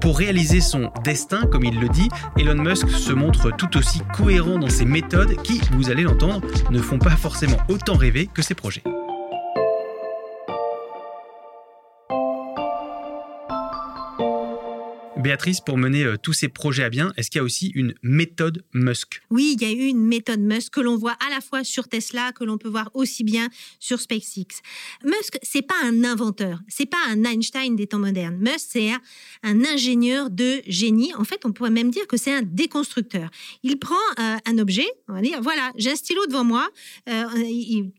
Pour 0.00 0.18
réaliser 0.18 0.60
son 0.60 0.90
destin, 1.04 1.46
comme 1.46 1.64
il 1.64 1.78
le 1.80 1.88
dit, 1.88 2.08
Elon 2.38 2.62
Musk 2.62 2.88
se 2.90 3.12
montre 3.12 3.50
tout 3.56 3.76
aussi 3.76 4.00
cohérent 4.14 4.58
dans 4.58 4.68
ses 4.68 4.84
méthodes 4.84 5.40
qui, 5.42 5.60
vous 5.72 5.90
allez 5.90 6.02
l'entendre, 6.02 6.46
ne 6.70 6.80
font 6.80 6.98
pas 6.98 7.16
forcément 7.16 7.58
autant 7.68 7.96
rêver 7.96 8.28
que 8.32 8.42
ses 8.42 8.54
projets. 8.54 8.82
Béatrice, 15.26 15.60
pour 15.60 15.76
mener 15.76 16.04
euh, 16.04 16.16
tous 16.16 16.34
ces 16.34 16.46
projets 16.46 16.84
à 16.84 16.88
bien, 16.88 17.12
est-ce 17.16 17.32
qu'il 17.32 17.40
y 17.40 17.42
a 17.42 17.44
aussi 17.44 17.72
une 17.74 17.94
méthode 18.04 18.62
Musk? 18.72 19.22
Oui, 19.28 19.56
il 19.56 19.60
y 19.60 19.68
a 19.68 19.88
une 19.88 20.06
méthode 20.06 20.38
Musk 20.38 20.74
que 20.74 20.80
l'on 20.80 20.96
voit 20.96 21.16
à 21.26 21.30
la 21.30 21.40
fois 21.40 21.64
sur 21.64 21.88
Tesla, 21.88 22.30
que 22.30 22.44
l'on 22.44 22.58
peut 22.58 22.68
voir 22.68 22.92
aussi 22.94 23.24
bien 23.24 23.48
sur 23.80 23.98
SpaceX. 23.98 24.62
Musk, 25.04 25.36
c'est 25.42 25.66
pas 25.66 25.74
un 25.82 26.04
inventeur, 26.04 26.60
c'est 26.68 26.86
pas 26.86 26.98
un 27.08 27.24
Einstein 27.24 27.74
des 27.74 27.88
temps 27.88 27.98
modernes. 27.98 28.36
Musk, 28.36 28.68
c'est 28.70 28.92
un, 29.42 29.64
ingénieur 29.64 30.30
de 30.30 30.62
génie. 30.68 31.12
En 31.14 31.24
fait, 31.24 31.40
on 31.44 31.50
pourrait 31.50 31.70
même 31.70 31.90
dire 31.90 32.06
que 32.06 32.16
c'est 32.16 32.32
un 32.32 32.42
déconstructeur. 32.42 33.28
Il 33.64 33.80
prend 33.80 33.96
euh, 34.20 34.36
un 34.46 34.58
objet, 34.58 34.86
on 35.08 35.14
va 35.14 35.22
dire, 35.22 35.42
voilà, 35.42 35.72
j'ai 35.76 35.90
un 35.90 35.96
stylo 35.96 36.24
devant 36.28 36.44
moi. 36.44 36.68
Euh, 37.08 37.24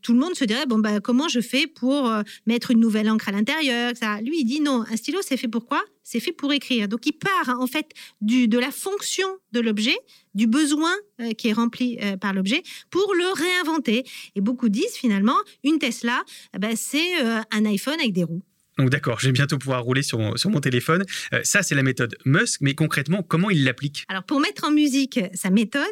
tout 0.00 0.14
le 0.14 0.18
monde 0.18 0.34
se 0.34 0.46
dirait, 0.46 0.64
bon, 0.64 0.78
bah, 0.78 1.00
comment 1.00 1.28
je 1.28 1.40
fais 1.40 1.66
pour 1.66 2.10
mettre 2.46 2.70
une 2.70 2.80
nouvelle 2.80 3.10
encre 3.10 3.28
à 3.28 3.32
l'intérieur. 3.32 3.92
Lui, 4.22 4.40
il 4.40 4.44
dit 4.46 4.60
non, 4.62 4.82
un 4.90 4.96
stylo, 4.96 5.18
c'est 5.20 5.36
fait 5.36 5.46
pour 5.46 5.66
quoi? 5.66 5.84
C'est 6.10 6.20
fait 6.20 6.32
pour 6.32 6.54
écrire. 6.54 6.88
Donc, 6.88 7.04
il 7.04 7.12
part 7.12 7.50
hein, 7.50 7.58
en 7.60 7.66
fait 7.66 7.90
du, 8.22 8.48
de 8.48 8.58
la 8.58 8.70
fonction 8.70 9.28
de 9.52 9.60
l'objet, 9.60 9.98
du 10.34 10.46
besoin 10.46 10.94
euh, 11.20 11.32
qui 11.32 11.48
est 11.48 11.52
rempli 11.52 11.98
euh, 12.00 12.16
par 12.16 12.32
l'objet, 12.32 12.62
pour 12.88 13.14
le 13.14 13.30
réinventer. 13.30 14.04
Et 14.34 14.40
beaucoup 14.40 14.70
disent 14.70 14.94
finalement, 14.94 15.36
une 15.64 15.78
Tesla, 15.78 16.24
eh 16.54 16.58
ben, 16.58 16.74
c'est 16.76 17.22
euh, 17.22 17.42
un 17.50 17.66
iPhone 17.66 18.00
avec 18.00 18.14
des 18.14 18.24
roues. 18.24 18.40
Donc 18.78 18.90
d'accord, 18.90 19.18
je 19.18 19.26
vais 19.26 19.32
bientôt 19.32 19.58
pouvoir 19.58 19.82
rouler 19.82 20.02
sur 20.02 20.18
mon, 20.18 20.36
sur 20.36 20.50
mon 20.50 20.60
téléphone. 20.60 21.04
Euh, 21.32 21.40
ça, 21.42 21.62
c'est 21.62 21.74
la 21.74 21.82
méthode 21.82 22.16
Musk, 22.24 22.60
mais 22.60 22.74
concrètement, 22.74 23.22
comment 23.22 23.50
il 23.50 23.64
l'applique? 23.64 24.04
Alors, 24.08 24.22
pour 24.22 24.38
mettre 24.38 24.64
en 24.64 24.70
musique 24.70 25.18
sa 25.34 25.50
méthode, 25.50 25.82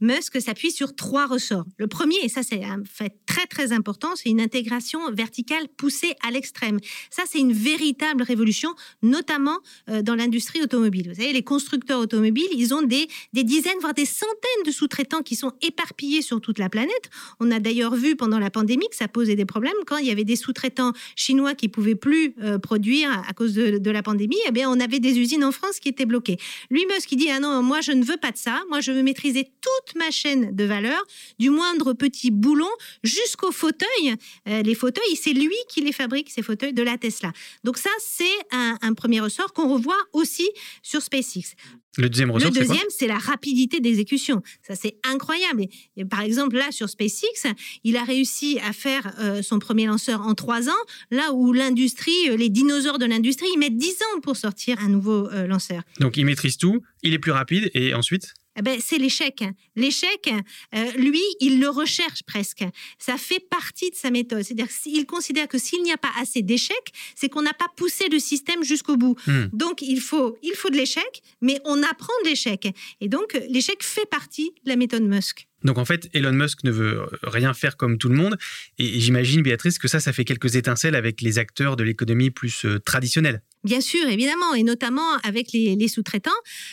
Musk 0.00 0.40
s'appuie 0.40 0.70
sur 0.70 0.94
trois 0.94 1.26
ressorts. 1.26 1.64
Le 1.78 1.86
premier, 1.86 2.16
et 2.22 2.28
ça 2.28 2.42
c'est 2.42 2.62
un 2.62 2.82
fait 2.84 3.16
très 3.26 3.46
très 3.46 3.72
important, 3.72 4.14
c'est 4.14 4.28
une 4.28 4.42
intégration 4.42 5.10
verticale 5.12 5.68
poussée 5.76 6.14
à 6.22 6.30
l'extrême. 6.30 6.78
Ça, 7.10 7.22
c'est 7.26 7.38
une 7.38 7.52
véritable 7.52 8.22
révolution, 8.22 8.74
notamment 9.02 9.58
euh, 9.88 10.02
dans 10.02 10.14
l'industrie 10.14 10.62
automobile. 10.62 11.08
Vous 11.08 11.14
savez, 11.14 11.32
les 11.32 11.42
constructeurs 11.42 12.00
automobiles, 12.00 12.44
ils 12.54 12.74
ont 12.74 12.82
des, 12.82 13.08
des 13.32 13.44
dizaines, 13.44 13.78
voire 13.80 13.94
des 13.94 14.04
centaines 14.04 14.64
de 14.66 14.70
sous-traitants 14.70 15.22
qui 15.22 15.34
sont 15.34 15.52
éparpillés 15.62 16.20
sur 16.20 16.40
toute 16.40 16.58
la 16.58 16.68
planète. 16.68 17.10
On 17.40 17.50
a 17.50 17.58
d'ailleurs 17.58 17.94
vu 17.94 18.16
pendant 18.16 18.38
la 18.38 18.50
pandémie 18.50 18.88
que 18.90 18.96
ça 18.96 19.08
posait 19.08 19.36
des 19.36 19.46
problèmes 19.46 19.72
quand 19.86 19.96
il 19.96 20.06
y 20.06 20.10
avait 20.10 20.24
des 20.24 20.36
sous-traitants 20.36 20.92
chinois 21.16 21.54
qui 21.54 21.68
pouvaient 21.68 21.94
plus 21.94 22.33
euh, 22.42 22.58
produire 22.58 23.10
à 23.28 23.32
cause 23.32 23.54
de, 23.54 23.90
la 23.90 24.02
pandémie. 24.02 24.38
Eh 24.48 24.50
bien, 24.50 24.68
on 24.70 24.80
avait 24.80 24.98
des 24.98 25.18
usines 25.18 25.44
en 25.44 25.52
France 25.52 25.78
qui 25.78 25.88
étaient 25.88 26.06
bloquées. 26.06 26.36
Lui, 26.70 26.84
Musk, 26.86 27.12
il 27.12 27.16
dit 27.16 27.30
Ah 27.30 27.38
non, 27.38 27.62
moi, 27.62 27.80
je 27.80 27.92
ne 27.92 28.04
veux 28.04 28.16
pas 28.16 28.32
de 28.32 28.36
ça. 28.36 28.62
Moi, 28.70 28.80
je 28.80 28.92
veux 28.92 29.02
maîtriser 29.02 29.44
toute 29.60 29.96
ma 29.96 30.10
chaîne 30.10 30.54
de 30.54 30.64
valeur, 30.64 31.00
du 31.38 31.50
moindre 31.50 31.92
petit 31.92 32.30
boulon 32.30 32.70
jusqu'au 33.02 33.52
fauteuil. 33.52 34.14
Euh, 34.48 34.62
les 34.62 34.74
fauteuils, 34.74 35.16
c'est 35.16 35.32
lui 35.32 35.54
qui 35.68 35.80
les 35.80 35.92
fabrique, 35.92 36.30
ces 36.30 36.42
fauteuils 36.42 36.72
de 36.72 36.82
la 36.82 36.98
Tesla. 36.98 37.32
Donc, 37.62 37.78
ça, 37.78 37.90
c'est 38.00 38.24
un, 38.50 38.78
un 38.82 38.94
premier 38.94 39.20
ressort 39.20 39.52
qu'on 39.52 39.72
revoit 39.72 40.02
aussi 40.12 40.48
sur 40.82 41.02
SpaceX. 41.02 41.54
Le 41.96 42.08
deuxième 42.08 42.28
Le 42.28 42.34
ressort, 42.34 42.50
c'est 42.52 42.64
quoi 42.66 42.74
deuxième, 42.74 42.90
c'est 42.90 43.06
la 43.06 43.18
rapidité 43.18 43.80
d'exécution. 43.80 44.42
Ça, 44.66 44.74
c'est 44.74 44.96
incroyable. 45.04 45.62
Et, 45.62 45.70
et 45.96 46.04
par 46.04 46.20
exemple, 46.20 46.56
là, 46.56 46.70
sur 46.70 46.88
SpaceX, 46.88 47.52
il 47.84 47.96
a 47.96 48.04
réussi 48.04 48.58
à 48.60 48.72
faire 48.72 49.14
euh, 49.20 49.42
son 49.42 49.58
premier 49.58 49.86
lanceur 49.86 50.20
en 50.22 50.34
trois 50.34 50.68
ans, 50.68 50.82
là 51.10 51.32
où 51.32 51.52
l'industrie, 51.52 52.30
euh, 52.30 52.36
les 52.36 52.48
dinosaures 52.48 52.98
de 52.98 53.06
l'industrie, 53.06 53.48
ils 53.54 53.58
mettent 53.58 53.76
dix 53.76 53.94
ans 53.94 54.20
pour 54.22 54.36
sortir 54.36 54.78
un 54.80 54.88
nouveau 54.88 55.28
euh, 55.30 55.46
lanceur. 55.46 55.82
Donc 56.00 56.16
il 56.16 56.24
maîtrise 56.24 56.56
tout, 56.56 56.82
il 57.02 57.14
est 57.14 57.18
plus 57.18 57.32
rapide, 57.32 57.70
et 57.74 57.94
ensuite 57.94 58.34
Eh 58.56 58.62
ben, 58.62 58.78
c'est 58.80 58.98
l'échec. 58.98 59.42
L'échec, 59.76 60.30
euh, 60.74 60.90
lui, 60.96 61.22
il 61.40 61.60
le 61.60 61.68
recherche 61.68 62.22
presque. 62.24 62.64
Ça 62.98 63.16
fait 63.16 63.40
partie 63.40 63.90
de 63.90 63.96
sa 63.96 64.10
méthode. 64.10 64.42
C'est-à-dire 64.42 64.68
qu'il 64.68 65.06
considère 65.06 65.48
que 65.48 65.58
s'il 65.58 65.82
n'y 65.82 65.92
a 65.92 65.96
pas 65.96 66.12
assez 66.20 66.42
d'échecs, 66.42 66.92
c'est 67.14 67.28
qu'on 67.28 67.42
n'a 67.42 67.52
pas 67.54 67.68
poussé 67.76 68.08
le 68.08 68.18
système 68.18 68.62
jusqu'au 68.62 68.96
bout. 68.96 69.16
Hmm. 69.26 69.46
Donc, 69.52 69.82
il 69.82 70.00
faut, 70.00 70.36
il 70.42 70.54
faut 70.54 70.70
de 70.70 70.76
l'échec, 70.76 71.22
mais 71.40 71.60
on 71.64 71.82
apprend 71.82 72.12
de 72.24 72.30
l'échec. 72.30 72.68
Et 73.00 73.08
donc, 73.08 73.38
l'échec 73.48 73.82
fait 73.82 74.06
partie 74.06 74.52
de 74.64 74.70
la 74.70 74.76
méthode 74.76 75.02
Musk. 75.02 75.48
Donc 75.64 75.78
en 75.78 75.84
fait, 75.84 76.08
Elon 76.12 76.32
Musk 76.32 76.62
ne 76.64 76.70
veut 76.70 77.06
rien 77.22 77.54
faire 77.54 77.76
comme 77.76 77.98
tout 77.98 78.08
le 78.08 78.14
monde. 78.14 78.36
Et 78.78 79.00
j'imagine, 79.00 79.42
Béatrice, 79.42 79.78
que 79.78 79.88
ça, 79.88 79.98
ça 79.98 80.12
fait 80.12 80.24
quelques 80.24 80.56
étincelles 80.56 80.94
avec 80.94 81.22
les 81.22 81.38
acteurs 81.38 81.76
de 81.76 81.82
l'économie 81.82 82.30
plus 82.30 82.66
euh, 82.66 82.78
traditionnelle. 82.78 83.40
Bien 83.64 83.80
sûr, 83.80 84.06
évidemment, 84.08 84.54
et 84.54 84.62
notamment 84.62 85.14
avec 85.22 85.52
les, 85.52 85.88
sous-traitants, 85.88 86.30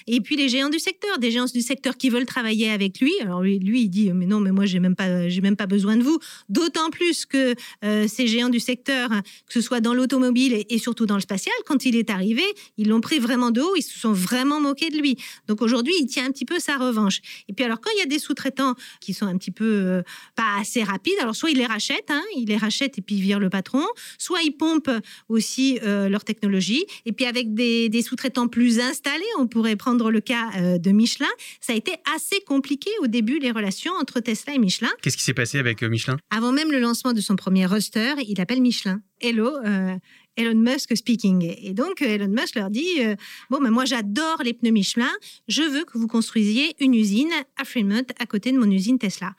et 0.07 0.19
puis 0.19 0.35
les 0.35 0.49
géants 0.49 0.69
du 0.69 0.79
secteur, 0.79 1.19
des 1.19 1.31
géants 1.31 1.45
du 1.45 1.61
secteur 1.61 1.95
qui 1.95 2.09
veulent 2.09 2.25
travailler 2.25 2.69
avec 2.69 2.99
lui. 2.99 3.13
Alors 3.21 3.41
lui, 3.41 3.81
il 3.81 3.89
dit, 3.89 4.11
mais 4.11 4.25
non, 4.25 4.41
mais 4.41 4.51
moi, 4.51 4.65
j'ai 4.65 4.79
même 4.79 4.95
pas, 4.95 5.29
j'ai 5.29 5.41
même 5.41 5.55
pas 5.55 5.67
besoin 5.67 5.95
de 5.95 6.03
vous. 6.03 6.19
D'autant 6.49 6.89
plus 6.89 7.25
que 7.25 7.55
euh, 7.85 8.07
ces 8.07 8.27
géants 8.27 8.49
du 8.49 8.59
secteur, 8.59 9.09
que 9.09 9.53
ce 9.53 9.61
soit 9.61 9.79
dans 9.79 9.93
l'automobile 9.93 10.53
et, 10.53 10.65
et 10.69 10.79
surtout 10.79 11.05
dans 11.05 11.15
le 11.15 11.21
spatial, 11.21 11.55
quand 11.65 11.85
il 11.85 11.95
est 11.95 12.09
arrivé, 12.09 12.43
ils 12.77 12.89
l'ont 12.89 13.01
pris 13.01 13.19
vraiment 13.19 13.51
de 13.51 13.61
haut, 13.61 13.75
ils 13.77 13.83
se 13.83 13.97
sont 13.97 14.11
vraiment 14.11 14.59
moqués 14.59 14.89
de 14.89 14.97
lui. 14.97 15.17
Donc 15.47 15.61
aujourd'hui, 15.61 15.93
il 15.99 16.07
tient 16.07 16.25
un 16.25 16.31
petit 16.31 16.45
peu 16.45 16.59
sa 16.59 16.77
revanche. 16.77 17.21
Et 17.47 17.53
puis 17.53 17.63
alors, 17.63 17.79
quand 17.79 17.91
il 17.95 17.99
y 17.99 18.03
a 18.03 18.05
des 18.05 18.19
sous-traitants 18.19 18.75
qui 18.99 19.13
sont 19.13 19.25
un 19.25 19.37
petit 19.37 19.51
peu 19.51 19.65
euh, 19.65 20.01
pas 20.35 20.59
assez 20.59 20.83
rapides, 20.83 21.19
alors 21.21 21.35
soit 21.35 21.51
il 21.51 21.57
les 21.57 21.65
rachète, 21.65 22.09
hein, 22.09 22.23
il 22.35 22.47
les 22.47 22.57
rachète 22.57 22.97
et 22.97 23.01
puis 23.01 23.15
il 23.15 23.21
vire 23.21 23.39
le 23.39 23.49
patron, 23.49 23.85
soit 24.17 24.41
il 24.41 24.51
pompe 24.51 24.89
aussi 25.29 25.79
euh, 25.83 26.09
leur 26.09 26.23
technologie. 26.23 26.80
Et 27.05 27.11
puis 27.11 27.25
avec 27.25 27.53
des, 27.53 27.89
des 27.89 28.01
sous-traitants 28.01 28.47
plus 28.47 28.79
installés, 28.79 29.23
on 29.39 29.47
pourrait 29.47 29.75
prendre 29.75 30.11
le 30.11 30.21
cas 30.21 30.49
euh, 30.57 30.77
de 30.77 30.91
Michelin, 30.91 31.29
ça 31.59 31.73
a 31.73 31.75
été 31.75 31.93
assez 32.15 32.39
compliqué 32.45 32.89
au 33.01 33.07
début 33.07 33.39
les 33.39 33.51
relations 33.51 33.93
entre 33.99 34.19
Tesla 34.19 34.53
et 34.53 34.59
Michelin. 34.59 34.89
Qu'est-ce 35.01 35.17
qui 35.17 35.23
s'est 35.23 35.33
passé 35.33 35.57
avec 35.59 35.83
euh, 35.83 35.89
Michelin? 35.89 36.17
Avant 36.29 36.51
même 36.51 36.71
le 36.71 36.79
lancement 36.79 37.13
de 37.13 37.21
son 37.21 37.35
premier 37.35 37.65
roster, 37.65 38.13
il 38.27 38.39
appelle 38.41 38.61
Michelin. 38.61 39.01
Hello, 39.19 39.49
euh, 39.65 39.95
Elon 40.37 40.55
Musk 40.55 40.95
speaking. 40.95 41.53
Et 41.61 41.73
donc, 41.73 42.01
Elon 42.01 42.29
Musk 42.29 42.55
leur 42.55 42.69
dit 42.69 42.99
euh, 42.99 43.15
Bon, 43.49 43.59
mais 43.59 43.69
moi, 43.69 43.85
j'adore 43.85 44.41
les 44.43 44.53
pneus 44.53 44.71
Michelin. 44.71 45.11
Je 45.47 45.61
veux 45.61 45.83
que 45.83 45.97
vous 45.97 46.07
construisiez 46.07 46.75
une 46.79 46.93
usine 46.93 47.31
à 47.57 47.65
Fremont, 47.65 48.05
à 48.19 48.25
côté 48.25 48.51
de 48.51 48.57
mon 48.57 48.69
usine 48.69 48.97
Tesla. 48.97 49.33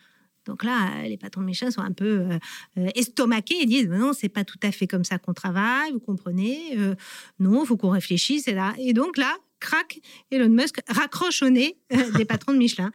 Donc 0.46 0.64
là, 0.64 1.02
les 1.06 1.16
patrons 1.16 1.40
de 1.40 1.46
Michelin 1.46 1.70
sont 1.70 1.80
un 1.80 1.92
peu 1.92 2.20
euh, 2.20 2.38
euh, 2.78 2.88
estomaqués 2.94 3.62
et 3.62 3.66
disent 3.66 3.88
non, 3.88 4.12
c'est 4.12 4.28
pas 4.28 4.44
tout 4.44 4.58
à 4.62 4.72
fait 4.72 4.86
comme 4.86 5.04
ça 5.04 5.18
qu'on 5.18 5.34
travaille, 5.34 5.92
vous 5.92 6.00
comprenez 6.00 6.76
euh, 6.78 6.94
Non, 7.38 7.64
il 7.64 7.66
faut 7.66 7.76
qu'on 7.76 7.90
réfléchisse. 7.90 8.48
Et, 8.48 8.54
là, 8.54 8.74
et 8.78 8.92
donc 8.92 9.16
là, 9.16 9.36
crac, 9.62 10.00
Elon 10.30 10.48
Musk 10.48 10.80
raccroche 10.88 11.42
au 11.42 11.50
nez 11.50 11.78
euh, 11.92 12.10
des 12.12 12.24
patrons 12.24 12.52
de 12.52 12.58
Michelin. 12.58 12.92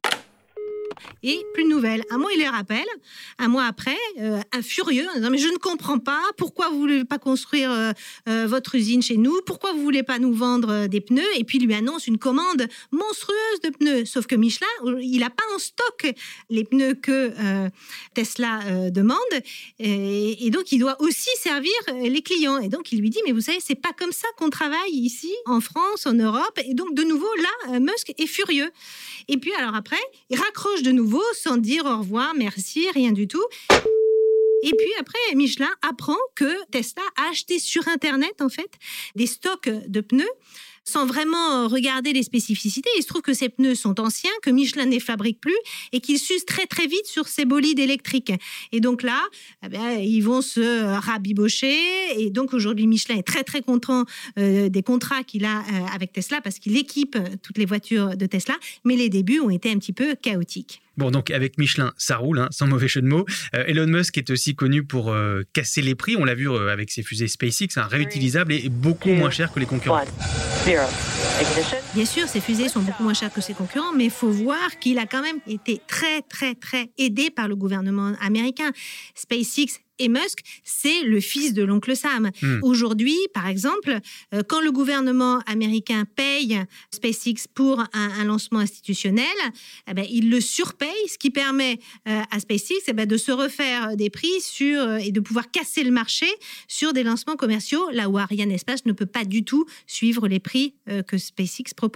Et 1.23 1.39
plus 1.53 1.63
de 1.63 1.69
nouvelles. 1.69 2.03
Un 2.09 2.17
mois, 2.17 2.31
il 2.33 2.39
les 2.39 2.47
rappelle. 2.47 2.85
Un 3.39 3.47
mois 3.47 3.65
après, 3.65 3.97
euh, 4.19 4.39
un 4.53 4.61
furieux, 4.61 5.07
en 5.09 5.15
disant 5.15 5.29
Mais 5.29 5.37
je 5.37 5.47
ne 5.47 5.57
comprends 5.57 5.99
pas, 5.99 6.21
pourquoi 6.37 6.69
vous 6.69 6.75
ne 6.75 6.79
voulez 6.79 7.05
pas 7.05 7.17
construire 7.17 7.71
euh, 7.71 7.91
euh, 8.29 8.47
votre 8.47 8.75
usine 8.75 9.01
chez 9.01 9.17
nous? 9.17 9.41
Pourquoi 9.45 9.71
vous 9.71 9.79
ne 9.79 9.83
voulez 9.83 10.03
pas 10.03 10.19
nous 10.19 10.33
vendre 10.33 10.87
des 10.87 11.01
pneus? 11.01 11.27
Et 11.35 11.43
puis, 11.43 11.57
il 11.57 11.65
lui 11.65 11.73
annonce 11.73 12.07
une 12.07 12.17
commande 12.17 12.67
monstrueuse 12.91 13.61
de 13.63 13.69
pneus. 13.69 14.05
Sauf 14.05 14.27
que 14.27 14.35
Michelin, 14.35 14.67
il 15.01 15.19
n'a 15.19 15.29
pas 15.29 15.43
en 15.55 15.59
stock 15.59 16.13
les 16.49 16.63
pneus 16.63 16.95
que 16.95 17.31
Tesla 18.13 18.89
demande. 18.91 19.17
Et, 19.79 20.45
et 20.45 20.49
donc, 20.49 20.71
il 20.71 20.79
doit 20.79 21.01
aussi 21.01 21.29
servir 21.37 21.73
les 22.01 22.21
clients. 22.21 22.59
Et 22.59 22.69
donc, 22.69 22.91
il 22.91 23.01
lui 23.01 23.09
dit 23.09 23.19
Mais 23.25 23.31
vous 23.31 23.41
savez, 23.41 23.59
c'est 23.59 23.75
pas 23.75 23.93
comme 23.97 24.11
ça 24.11 24.27
qu'on 24.37 24.49
travaille 24.49 24.91
ici, 24.91 25.33
en 25.45 25.61
France, 25.61 26.05
en 26.05 26.13
Europe. 26.13 26.59
Et 26.65 26.73
donc, 26.73 26.93
de 26.93 27.03
nouveau, 27.03 27.29
là, 27.35 27.79
Musk 27.79 28.13
est 28.17 28.27
furieux. 28.27 28.71
Et 29.27 29.37
puis, 29.37 29.53
alors 29.53 29.75
après, 29.75 29.97
il 30.29 30.39
raccroche 30.39 30.81
de 30.87 30.93
nouveau 30.93 31.23
sans 31.33 31.57
dire 31.57 31.85
au 31.85 31.97
revoir, 31.97 32.33
merci, 32.33 32.87
rien 32.93 33.11
du 33.11 33.27
tout. 33.27 33.43
Et 34.63 34.71
puis 34.71 34.93
après, 35.01 35.35
Michelin 35.35 35.69
apprend 35.81 36.15
que 36.33 36.65
Tesla 36.71 37.01
a 37.17 37.29
acheté 37.29 37.59
sur 37.59 37.85
Internet, 37.89 38.41
en 38.41 38.47
fait, 38.47 38.71
des 39.13 39.27
stocks 39.27 39.69
de 39.69 39.99
pneus 39.99 40.31
sans 40.87 41.05
vraiment 41.05 41.67
regarder 41.67 42.13
les 42.13 42.23
spécificités. 42.23 42.89
Il 42.97 43.01
se 43.01 43.07
trouve 43.07 43.21
que 43.21 43.33
ces 43.33 43.49
pneus 43.49 43.75
sont 43.75 43.99
anciens, 43.99 44.31
que 44.41 44.49
Michelin 44.49 44.85
ne 44.85 44.91
les 44.91 44.99
fabrique 44.99 45.39
plus 45.41 45.57
et 45.91 45.99
qu'ils 45.99 46.19
s'usent 46.19 46.45
très 46.45 46.65
très 46.65 46.87
vite 46.87 47.05
sur 47.05 47.27
ces 47.27 47.45
bolides 47.45 47.79
électriques. 47.79 48.31
Et 48.71 48.79
donc 48.79 49.03
là, 49.03 49.21
eh 49.63 50.03
ils 50.03 50.21
vont 50.21 50.41
se 50.41 50.97
rabibocher. 50.99 51.77
Et 52.17 52.29
donc 52.29 52.53
aujourd'hui, 52.53 52.87
Michelin 52.87 53.17
est 53.17 53.27
très 53.27 53.43
très 53.43 53.61
content 53.61 54.05
euh, 54.39 54.69
des 54.69 54.83
contrats 54.83 55.23
qu'il 55.23 55.45
a 55.45 55.59
euh, 55.59 55.85
avec 55.93 56.13
Tesla 56.13 56.39
parce 56.41 56.59
qu'il 56.59 56.77
équipe 56.77 57.15
euh, 57.15 57.35
toutes 57.43 57.57
les 57.57 57.65
voitures 57.65 58.15
de 58.15 58.25
Tesla. 58.25 58.55
Mais 58.85 58.95
les 58.95 59.09
débuts 59.09 59.41
ont 59.41 59.49
été 59.49 59.69
un 59.69 59.77
petit 59.77 59.93
peu 59.93 60.15
chaotiques. 60.15 60.81
Bon, 60.97 61.11
donc 61.11 61.29
avec 61.29 61.57
Michelin, 61.59 61.93
ça 61.97 62.17
roule, 62.17 62.39
hein, 62.39 62.47
sans 62.51 62.65
mauvais 62.65 62.87
jeu 62.87 63.01
de 63.01 63.07
mots. 63.07 63.25
Euh, 63.55 63.63
Elon 63.67 63.85
Musk 63.85 64.17
est 64.17 64.31
aussi 64.31 64.55
connu 64.55 64.83
pour 64.83 65.11
euh, 65.11 65.43
casser 65.53 65.81
les 65.81 65.93
prix. 65.93 66.15
On 66.17 66.25
l'a 66.25 66.35
vu 66.35 66.49
euh, 66.49 66.71
avec 66.71 66.89
ses 66.91 67.03
fusées 67.03 67.27
SpaceX, 67.27 67.77
hein, 67.77 67.87
réutilisables 67.89 68.51
et 68.51 68.69
beaucoup 68.69 69.09
moins 69.09 69.29
chers 69.29 69.51
que 69.51 69.59
les 69.59 69.67
concurrents. 69.67 70.01
Bien 71.97 72.05
sûr, 72.05 72.27
ses 72.27 72.41
fusées 72.41 72.69
sont 72.69 72.83
beaucoup 72.83 73.01
moins 73.01 73.15
chères 73.15 73.33
que 73.33 73.41
ses 73.41 73.55
concurrents, 73.55 73.91
mais 73.91 74.03
il 74.03 74.11
faut 74.11 74.29
voir 74.29 74.77
qu'il 74.79 74.99
a 74.99 75.07
quand 75.07 75.23
même 75.23 75.39
été 75.47 75.81
très, 75.87 76.21
très, 76.21 76.53
très 76.53 76.91
aidé 76.99 77.31
par 77.31 77.47
le 77.47 77.55
gouvernement 77.55 78.13
américain. 78.21 78.71
SpaceX 79.15 79.79
et 79.99 80.09
Musk, 80.09 80.39
c'est 80.63 81.03
le 81.03 81.19
fils 81.19 81.53
de 81.53 81.63
l'oncle 81.63 81.95
Sam. 81.95 82.29
Hmm. 82.41 82.59
Aujourd'hui, 82.61 83.17
par 83.33 83.47
exemple, 83.47 83.97
euh, 84.33 84.43
quand 84.47 84.61
le 84.61 84.71
gouvernement 84.71 85.39
américain 85.47 86.05
paye 86.15 86.61
SpaceX 86.91 87.47
pour 87.53 87.79
un, 87.79 87.87
un 87.93 88.23
lancement 88.25 88.59
institutionnel, 88.59 89.25
eh 89.89 89.93
ben, 89.93 90.05
il 90.09 90.29
le 90.29 90.39
surpaye, 90.39 90.89
ce 91.07 91.17
qui 91.17 91.31
permet 91.31 91.79
euh, 92.07 92.21
à 92.29 92.39
SpaceX 92.39 92.83
eh 92.87 92.93
ben, 92.93 93.07
de 93.07 93.17
se 93.17 93.31
refaire 93.31 93.95
des 93.95 94.09
prix 94.09 94.41
sur, 94.41 94.81
euh, 94.81 94.97
et 94.97 95.11
de 95.11 95.19
pouvoir 95.19 95.49
casser 95.51 95.83
le 95.83 95.91
marché 95.91 96.27
sur 96.67 96.93
des 96.93 97.03
lancements 97.03 97.35
commerciaux, 97.35 97.89
là 97.91 98.09
où 98.09 98.17
Ariane 98.17 98.51
Espace 98.51 98.85
ne 98.85 98.91
peut 98.91 99.05
pas 99.05 99.25
du 99.25 99.43
tout 99.43 99.65
suivre 99.87 100.27
les 100.27 100.39
prix 100.39 100.75
que 101.07 101.17
SpaceX 101.17 101.73
propose. 101.75 101.86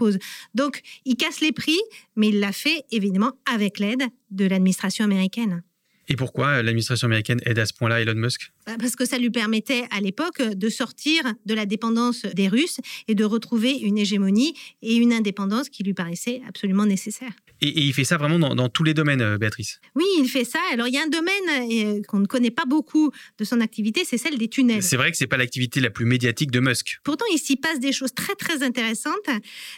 Donc, 0.53 0.81
il 1.05 1.15
casse 1.15 1.41
les 1.41 1.51
prix, 1.51 1.79
mais 2.15 2.29
il 2.29 2.39
l'a 2.39 2.51
fait 2.51 2.83
évidemment 2.91 3.33
avec 3.51 3.79
l'aide 3.79 4.03
de 4.29 4.45
l'administration 4.45 5.05
américaine. 5.05 5.63
Et 6.07 6.15
pourquoi 6.15 6.61
l'administration 6.61 7.05
américaine 7.05 7.39
aide 7.45 7.59
à 7.59 7.65
ce 7.65 7.73
point-là 7.73 8.01
Elon 8.01 8.15
Musk? 8.15 8.51
Parce 8.65 8.95
que 8.95 9.05
ça 9.05 9.17
lui 9.17 9.29
permettait 9.31 9.83
à 9.91 9.99
l'époque 10.01 10.41
de 10.41 10.69
sortir 10.69 11.23
de 11.45 11.53
la 11.53 11.65
dépendance 11.65 12.25
des 12.25 12.47
Russes 12.47 12.79
et 13.07 13.15
de 13.15 13.23
retrouver 13.23 13.71
une 13.73 13.97
hégémonie 13.97 14.53
et 14.81 14.95
une 14.95 15.13
indépendance 15.13 15.69
qui 15.69 15.83
lui 15.83 15.93
paraissait 15.93 16.41
absolument 16.47 16.85
nécessaire. 16.85 17.31
et, 17.61 17.67
et 17.67 17.81
il 17.81 17.93
fait 17.93 18.03
ça 18.03 18.17
vraiment 18.17 18.39
dans, 18.39 18.55
dans 18.55 18.69
tous 18.69 18.83
les 18.83 18.93
domaines, 18.93 19.21
euh, 19.21 19.37
Béatrice? 19.37 19.79
Oui, 19.95 20.05
il 20.19 20.27
fait 20.27 20.45
ça. 20.45 20.59
Alors 20.71 20.87
il 20.87 20.93
y 20.93 20.97
a 20.97 21.03
un 21.03 21.07
domaine 21.07 21.97
euh, 21.97 22.01
qu'on 22.07 22.19
ne 22.19 22.25
connaît 22.25 22.51
pas 22.51 22.65
beaucoup 22.65 23.11
de 23.37 23.43
son 23.43 23.61
activité, 23.61 24.03
c'est 24.05 24.17
celle 24.17 24.37
des 24.37 24.47
tunnels. 24.47 24.83
C'est 24.83 24.97
vrai 24.97 25.11
que 25.11 25.17
c'est 25.17 25.27
pas 25.27 25.37
l'activité 25.37 25.79
la 25.79 25.89
plus 25.89 26.05
médiatique 26.05 26.51
de 26.51 26.59
Musk. 26.59 26.99
Pourtant, 27.03 27.25
il 27.33 27.37
s'y 27.39 27.55
passe 27.55 27.79
des 27.79 27.91
choses 27.91 28.13
très 28.13 28.35
très 28.35 28.63
intéressantes. 28.63 29.15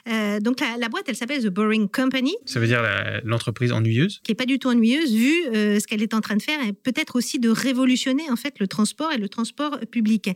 Euh, 0.09 0.39
donc 0.39 0.59
la, 0.59 0.77
la 0.77 0.89
boîte, 0.89 1.05
elle 1.07 1.15
s'appelle 1.15 1.43
The 1.43 1.47
Boring 1.49 1.89
Company, 1.89 2.35
Ça 2.45 2.59
veut 2.59 2.67
dire 2.67 2.81
l'entreprise 3.23 3.71
ennuyeuse? 3.71 4.19
qui 4.23 4.31
est 4.31 4.35
pas 4.35 4.45
du 4.45 4.59
tout 4.59 4.69
ennuyeuse 4.69 5.13
vu 5.13 5.33
euh, 5.53 5.79
ce 5.79 5.87
qu'elle 5.87 6.01
est 6.03 6.13
en 6.13 6.21
train 6.21 6.35
de 6.35 6.41
faire 6.41 6.59
et 6.65 6.73
peut-être 6.73 7.15
aussi 7.15 7.39
de 7.39 7.49
révolutionner 7.49 8.29
en 8.29 8.35
fait 8.35 8.59
le 8.59 8.67
transport 8.67 8.82
et 9.13 9.17
le 9.17 9.29
transport 9.29 9.79
public. 9.91 10.29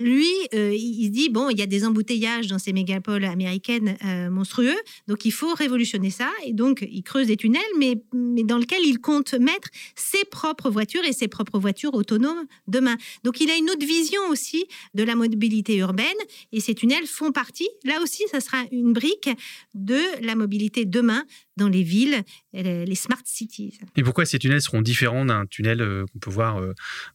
Lui, 0.00 0.32
euh, 0.54 0.74
il 0.74 1.06
se 1.06 1.10
dit 1.10 1.28
bon, 1.28 1.50
il 1.50 1.58
y 1.58 1.62
a 1.62 1.66
des 1.66 1.84
embouteillages 1.84 2.46
dans 2.46 2.58
ces 2.58 2.72
mégapoles 2.72 3.24
américaines 3.24 3.98
euh, 4.06 4.30
monstrueux, 4.30 4.76
donc 5.08 5.26
il 5.26 5.30
faut 5.30 5.52
révolutionner 5.52 6.08
ça 6.08 6.30
et 6.46 6.54
donc 6.54 6.86
il 6.90 7.02
creuse 7.02 7.26
des 7.26 7.36
tunnels, 7.36 7.60
mais 7.76 8.02
dans 8.44 8.56
lequel 8.56 8.80
il 8.82 8.98
compte 8.98 9.34
mettre 9.34 9.68
ses 9.94 10.24
propres 10.24 10.70
voitures 10.70 11.04
et 11.04 11.12
ses 11.12 11.28
propres 11.28 11.58
voitures 11.58 11.92
autonomes 11.92 12.46
demain. 12.66 12.96
Donc 13.24 13.42
il 13.42 13.50
a 13.50 13.56
une 13.56 13.68
autre 13.68 13.86
vision 13.86 14.22
aussi 14.30 14.64
de 14.94 15.02
la 15.02 15.14
mobilité 15.14 15.76
urbaine 15.76 16.06
et 16.52 16.60
ces 16.60 16.74
tunnels 16.74 17.06
font 17.06 17.30
partie. 17.30 17.68
Là 17.84 18.00
aussi, 18.02 18.22
ça 18.30 18.40
sera 18.40 18.64
une 18.72 18.94
brique 18.94 19.28
de 19.74 20.00
la 20.24 20.34
mobilité 20.34 20.86
demain 20.86 21.26
dans 21.58 21.68
les 21.68 21.82
villes, 21.82 22.22
les 22.54 22.94
smart 22.94 23.20
cities. 23.26 23.78
Et 23.96 24.02
pourquoi 24.02 24.24
ces 24.24 24.38
tunnels 24.38 24.62
seront 24.62 24.80
différents 24.80 25.26
d'un 25.26 25.44
tunnel 25.44 25.82
euh, 25.82 26.06
qu'on 26.10 26.18
peut 26.18 26.30
voir 26.30 26.58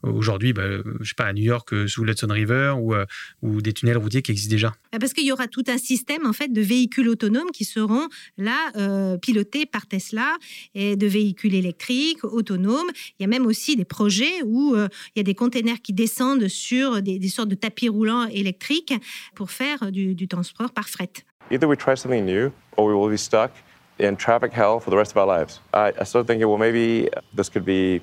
aujourd'hui, 0.04 0.54
bah, 0.54 0.68
je 1.00 1.08
sais 1.08 1.16
pas, 1.18 1.26
à 1.26 1.34
New 1.34 1.42
York 1.42 1.88
sous 1.88 2.04
l'Hudson 2.04 2.28
River 2.30 2.75
ou, 2.78 2.94
euh, 2.94 3.06
ou 3.42 3.62
des 3.62 3.74
tunnels 3.74 3.98
routiers 3.98 4.22
qui 4.22 4.32
existent 4.32 4.52
déjà 4.52 4.74
Ah, 4.92 5.00
Parce 5.00 5.14
qu'il 5.14 5.26
y 5.26 5.32
aura 5.32 5.48
tout 5.48 5.64
un 5.68 5.78
système 5.78 6.26
en 6.26 6.34
fait 6.34 6.52
de 6.52 6.62
véhicules 6.62 7.10
autonomes 7.10 7.52
qui 7.52 7.66
seront 7.66 8.08
là 8.38 8.72
euh, 8.76 9.18
pilotés 9.18 9.66
par 9.66 9.88
Tesla 9.88 10.36
et 10.74 10.96
de 10.96 11.08
véhicules 11.08 11.56
électriques 11.56 12.24
autonomes. 12.24 12.90
Il 13.20 13.24
y 13.24 13.26
a 13.26 13.28
même 13.28 13.46
aussi 13.46 13.76
des 13.76 13.86
projets 13.86 14.42
où 14.44 14.76
euh, 14.76 14.88
il 15.16 15.20
y 15.20 15.22
a 15.22 15.24
des 15.24 15.36
containers 15.36 15.82
qui 15.82 15.94
descendent 15.94 16.48
sur 16.48 17.02
des, 17.02 17.20
des 17.20 17.30
sortes 17.30 17.50
de 17.50 17.56
tapis 17.56 17.90
roulants 17.90 18.28
électriques 18.28 18.94
pour 19.36 19.52
faire 19.52 19.92
du, 19.92 20.16
du 20.16 20.28
transport 20.28 20.72
par 20.72 20.90
fret. 20.90 21.12
Either 21.52 21.68
we 21.68 21.78
try 21.78 21.96
something 21.96 22.26
new 22.26 22.52
or 22.78 22.88
we 22.88 22.96
will 22.96 23.12
be 23.12 23.18
stuck 23.18 23.52
in 24.00 24.16
traffic 24.16 24.52
hell 24.52 24.80
for 24.80 24.90
the 24.90 24.98
rest 24.98 25.12
of 25.12 25.18
our 25.18 25.28
lives. 25.28 25.60
I, 25.74 25.92
thinking, 25.92 26.48
well, 26.48 26.58
maybe 26.58 27.10
this 27.34 27.50
could 27.50 27.66
be. 27.66 28.02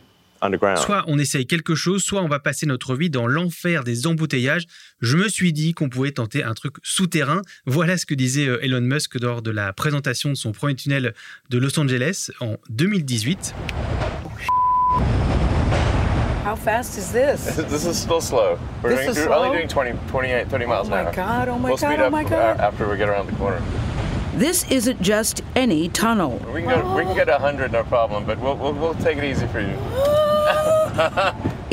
Soit 0.77 1.05
on 1.07 1.19
essaye 1.19 1.47
quelque 1.47 1.75
chose, 1.77 2.03
soit 2.03 2.21
on 2.21 2.29
va 2.29 2.41
passer 2.41 2.67
notre 2.67 2.97
vie 2.97 3.11
dans 3.11 3.27
l'enfer 3.29 3.85
des 3.85 4.07
embouteillages. 4.09 4.65
Je 5.01 5.17
me 5.17 5.29
suis 5.29 5.53
dit 5.53 5.73
qu'on 5.73 5.89
pouvait 5.89 6.11
tenter 6.11 6.43
un 6.43 6.55
truc 6.55 6.75
souterrain. 6.83 7.43
Voilà 7.65 7.97
ce 7.97 8.07
que 8.07 8.15
disait 8.15 8.49
euh, 8.49 8.59
Elon 8.65 8.81
Musk 8.81 9.21
lors 9.21 9.43
de 9.43 9.51
la 9.53 9.73
présentation 9.73 10.31
de 10.31 10.35
son 10.35 10.51
premier 10.53 10.75
tunnel 10.75 11.15
de 11.51 11.59
Los 11.59 11.79
Angeles 11.79 12.31
en 12.41 12.57
2018. 12.71 13.55
How 16.45 16.57
fast 16.57 16.99
is 16.99 17.13
this? 17.13 17.57
this 17.71 17.87
is 17.87 17.97
still 17.97 18.21
slow. 18.21 18.59
We're 18.83 18.91
This 18.91 18.99
doing, 19.07 19.11
is 19.11 19.23
slow? 19.25 19.45
only 19.45 19.59
doing 19.59 19.69
20, 19.69 19.93
28, 20.09 20.49
30 20.51 20.67
miles 20.67 20.87
Oh 20.89 20.91
my 20.91 21.01
an 21.03 21.07
hour. 21.07 21.13
God, 21.15 21.49
oh 21.49 21.59
my 21.59 21.69
we'll 21.71 21.79
God, 21.79 21.87
speed 21.93 22.01
oh 22.01 22.07
up 22.07 22.13
my 22.13 22.25
God. 22.25 22.61
uh, 22.61 22.65
after 22.65 22.89
we 22.91 22.97
get 22.97 23.09
around 23.09 23.27
the 23.29 23.37
corner. 23.37 23.63
This 24.35 24.65
isn't 24.71 25.01
just 25.01 25.43
any 25.55 25.89
tunnel. 25.91 26.41
We 26.53 26.63
can 26.63 26.71
go, 26.71 26.97
we 26.97 27.05
can 27.05 27.15
get 27.15 27.29
100, 27.29 27.71
no 27.71 27.85
problem, 27.85 28.25
but 28.25 28.41
we'll, 28.41 28.57
we'll, 28.57 28.73
we'll 28.73 28.95
take 28.95 29.19
it 29.19 29.25
easy 29.25 29.47
for 29.47 29.61
you. 29.61 29.77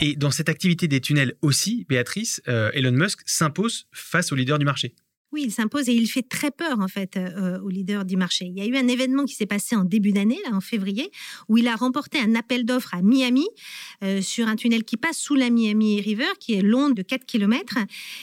Et 0.00 0.16
dans 0.16 0.30
cette 0.30 0.48
activité 0.48 0.88
des 0.88 1.00
tunnels 1.00 1.34
aussi, 1.42 1.86
Béatrice, 1.88 2.42
euh, 2.48 2.70
Elon 2.74 2.92
Musk 2.92 3.20
s'impose 3.26 3.86
face 3.92 4.32
aux 4.32 4.34
leaders 4.34 4.58
du 4.58 4.64
marché. 4.64 4.94
Oui, 5.34 5.42
il 5.46 5.50
s'impose 5.50 5.88
et 5.88 5.92
il 5.92 6.06
fait 6.06 6.22
très 6.22 6.52
peur 6.52 6.78
en 6.78 6.86
fait 6.86 7.16
euh, 7.16 7.58
aux 7.58 7.68
leaders 7.68 8.04
du 8.04 8.16
marché. 8.16 8.44
Il 8.44 8.56
y 8.56 8.60
a 8.60 8.66
eu 8.66 8.76
un 8.76 8.86
événement 8.86 9.24
qui 9.24 9.34
s'est 9.34 9.46
passé 9.46 9.74
en 9.74 9.82
début 9.82 10.12
d'année, 10.12 10.38
en 10.52 10.60
février, 10.60 11.10
où 11.48 11.58
il 11.58 11.66
a 11.66 11.74
remporté 11.74 12.20
un 12.20 12.36
appel 12.36 12.64
d'offres 12.64 12.94
à 12.94 13.02
Miami 13.02 13.44
euh, 14.04 14.22
sur 14.22 14.46
un 14.46 14.54
tunnel 14.54 14.84
qui 14.84 14.96
passe 14.96 15.18
sous 15.18 15.34
la 15.34 15.50
Miami 15.50 16.00
River, 16.00 16.28
qui 16.38 16.54
est 16.54 16.62
long 16.62 16.88
de 16.88 17.02
4 17.02 17.26
km. 17.26 17.78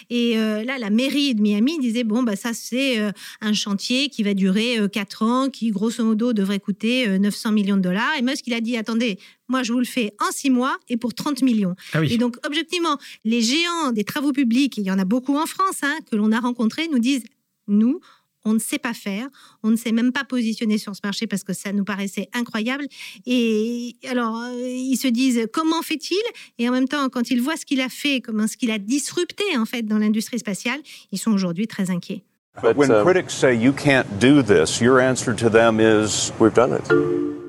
Et 0.10 0.38
euh, 0.38 0.64
là, 0.64 0.78
la 0.78 0.90
mairie 0.90 1.36
de 1.36 1.42
Miami 1.42 1.80
disait 1.80 2.06
bon 2.06 2.24
bah 2.24 2.38
ça 2.38 2.54
c'est 2.54 2.98
euh, 3.00 3.12
un 3.42 3.52
chantier 3.52 4.08
qui 4.08 4.24
va 4.24 4.34
durer 4.34 4.78
4 4.90 5.24
ans, 5.24 5.50
qui 5.50 5.72
grosso 5.72 6.06
modo 6.06 6.32
devrait 6.32 6.62
coûter 6.62 7.10
euh, 7.10 7.18
900 7.18 7.52
millions 7.52 7.76
de 7.76 7.82
dollars. 7.82 8.14
Et 8.18 8.22
Musk 8.22 8.48
il 8.48 8.54
a 8.54 8.62
dit 8.62 8.78
attendez, 8.78 9.20
moi 9.52 9.64
je 9.64 9.72
vous 9.74 9.80
le 9.80 9.86
fais 9.86 10.14
en 10.20 10.32
6 10.32 10.50
mois 10.50 10.78
et 10.90 10.98
pour 10.98 11.14
30 11.14 11.44
millions. 11.44 11.76
Ah 11.94 12.00
oui. 12.00 12.12
Et 12.12 12.18
donc, 12.18 12.38
objectivement, 12.46 12.98
les 13.24 13.42
géants 13.42 13.92
des 13.92 14.04
travaux 14.04 14.32
publics, 14.32 14.78
et 14.78 14.82
il 14.82 14.88
y 14.88 14.92
en 14.92 15.00
a 15.00 15.06
beaucoup 15.06 15.38
en 15.38 15.46
France, 15.46 15.84
hein, 15.84 15.98
que 16.10 16.16
l'on 16.16 16.32
a 16.32 16.40
rencontrés, 16.40 16.88
nous 16.88 17.00
disent, 17.00 17.24
nous, 17.68 18.00
on 18.44 18.54
ne 18.54 18.60
sait 18.60 18.80
pas 18.80 18.94
faire, 18.94 19.28
on 19.64 19.70
ne 19.70 19.76
s'est 19.76 19.92
même 19.92 20.12
pas 20.12 20.24
positionné 20.24 20.78
sur 20.78 20.96
ce 20.96 21.02
marché 21.04 21.28
parce 21.28 21.44
que 21.44 21.54
ça 21.54 21.72
nous 21.74 21.84
paraissait 21.84 22.28
incroyable. 22.34 22.86
Et 23.26 23.96
alors, 24.10 24.38
euh, 24.42 24.68
ils 24.68 24.98
se 24.98 25.08
disent, 25.08 25.48
comment 25.54 25.82
fait-il? 25.82 26.22
Et 26.58 26.68
en 26.68 26.72
même 26.72 26.88
temps, 26.88 27.08
quand 27.10 27.30
ils 27.30 27.42
voient 27.42 27.58
ce 27.58 27.66
qu'il 27.66 27.82
a 27.82 27.90
fait, 27.90 28.22
comment 28.22 28.48
ce 28.48 28.58
qu'il 28.58 28.72
a 28.72 28.80
disrupté 28.80 29.44
en 29.58 29.66
fait 29.66 29.84
dans 29.84 30.00
l'industrie 30.00 30.40
spatiale, 30.40 30.80
ils 31.12 31.20
sont 31.20 31.32
aujourd'hui 31.32 31.68
très 31.68 31.92
inquiets. 31.92 32.24
But, 32.62 32.76
When 32.76 32.92
um, 32.92 33.06
critics 33.06 33.32
say 33.32 33.56
you 33.56 33.72
can't 33.72 34.20
do 34.20 34.42
this, 34.42 34.82
your 34.82 35.00
answer 35.00 35.34
to 35.34 35.50
them 35.50 35.80
is 35.80 36.34
we've 36.38 36.54
done 36.54 36.74
it. 36.74 37.41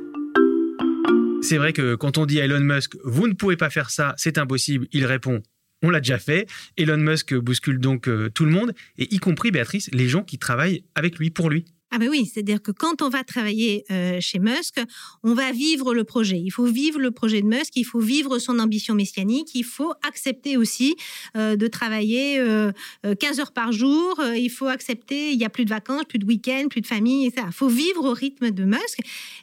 C'est 1.43 1.59
vrai 1.59 1.73
que 1.73 1.97
quand 1.97 2.19
on 2.19 2.27
dit 2.27 2.41
à 2.41 2.45
Elon 2.45 2.61
Musk, 2.61 2.97
vous 3.05 3.27
ne 3.27 3.33
pouvez 3.35 3.57
pas 3.57 3.69
faire 3.69 3.91
ça, 3.91 4.15
c'est 4.17 4.39
impossible, 4.39 4.87
il 4.93 5.05
répond, 5.05 5.43
on 5.83 5.91
l'a 5.91 6.01
déjà 6.01 6.19
fait. 6.19 6.47
Elon 6.77 6.99
Musk 6.99 7.35
bouscule 7.35 7.81
donc 7.81 8.09
euh, 8.09 8.31
tout 8.31 8.45
le 8.45 8.53
monde, 8.53 8.73
et 8.97 9.13
y 9.13 9.19
compris 9.19 9.51
Béatrice, 9.51 9.91
les 9.93 10.09
gens 10.09 10.23
qui 10.23 10.39
travaillent 10.39 10.85
avec 10.95 11.19
lui, 11.19 11.31
pour 11.31 11.51
lui. 11.51 11.65
Ah 11.95 11.99
ben 11.99 12.09
oui, 12.09 12.25
c'est-à-dire 12.25 12.63
que 12.63 12.71
quand 12.71 13.03
on 13.03 13.11
va 13.11 13.23
travailler 13.23 13.85
euh, 13.91 14.17
chez 14.19 14.39
Musk, 14.39 14.81
on 15.23 15.35
va 15.35 15.53
vivre 15.53 15.93
le 15.93 16.05
projet. 16.05 16.41
Il 16.43 16.49
faut 16.49 16.65
vivre 16.65 16.99
le 16.99 17.11
projet 17.11 17.43
de 17.43 17.47
Musk, 17.47 17.77
il 17.77 17.85
faut 17.85 18.01
vivre 18.01 18.39
son 18.39 18.59
ambition 18.61 18.95
messianique, 18.95 19.55
il 19.55 19.63
faut 19.63 19.93
accepter 20.03 20.57
aussi 20.57 20.97
euh, 21.37 21.55
de 21.55 21.67
travailler 21.67 22.39
euh, 22.39 22.73
euh, 23.05 23.15
15 23.15 23.41
heures 23.41 23.53
par 23.53 23.73
jour, 23.73 24.19
il 24.35 24.49
faut 24.49 24.69
accepter, 24.69 25.33
il 25.33 25.39
n'y 25.39 25.45
a 25.45 25.51
plus 25.51 25.67
de 25.67 25.69
vacances, 25.69 26.05
plus 26.09 26.19
de 26.19 26.25
week-ends, 26.25 26.69
plus 26.71 26.81
de 26.81 26.87
famille, 26.87 27.27
etc. 27.27 27.47
Il 27.51 27.53
faut 27.53 27.69
vivre 27.69 28.07
au 28.07 28.15
rythme 28.15 28.51
de 28.51 28.65
Musk. 28.65 29.01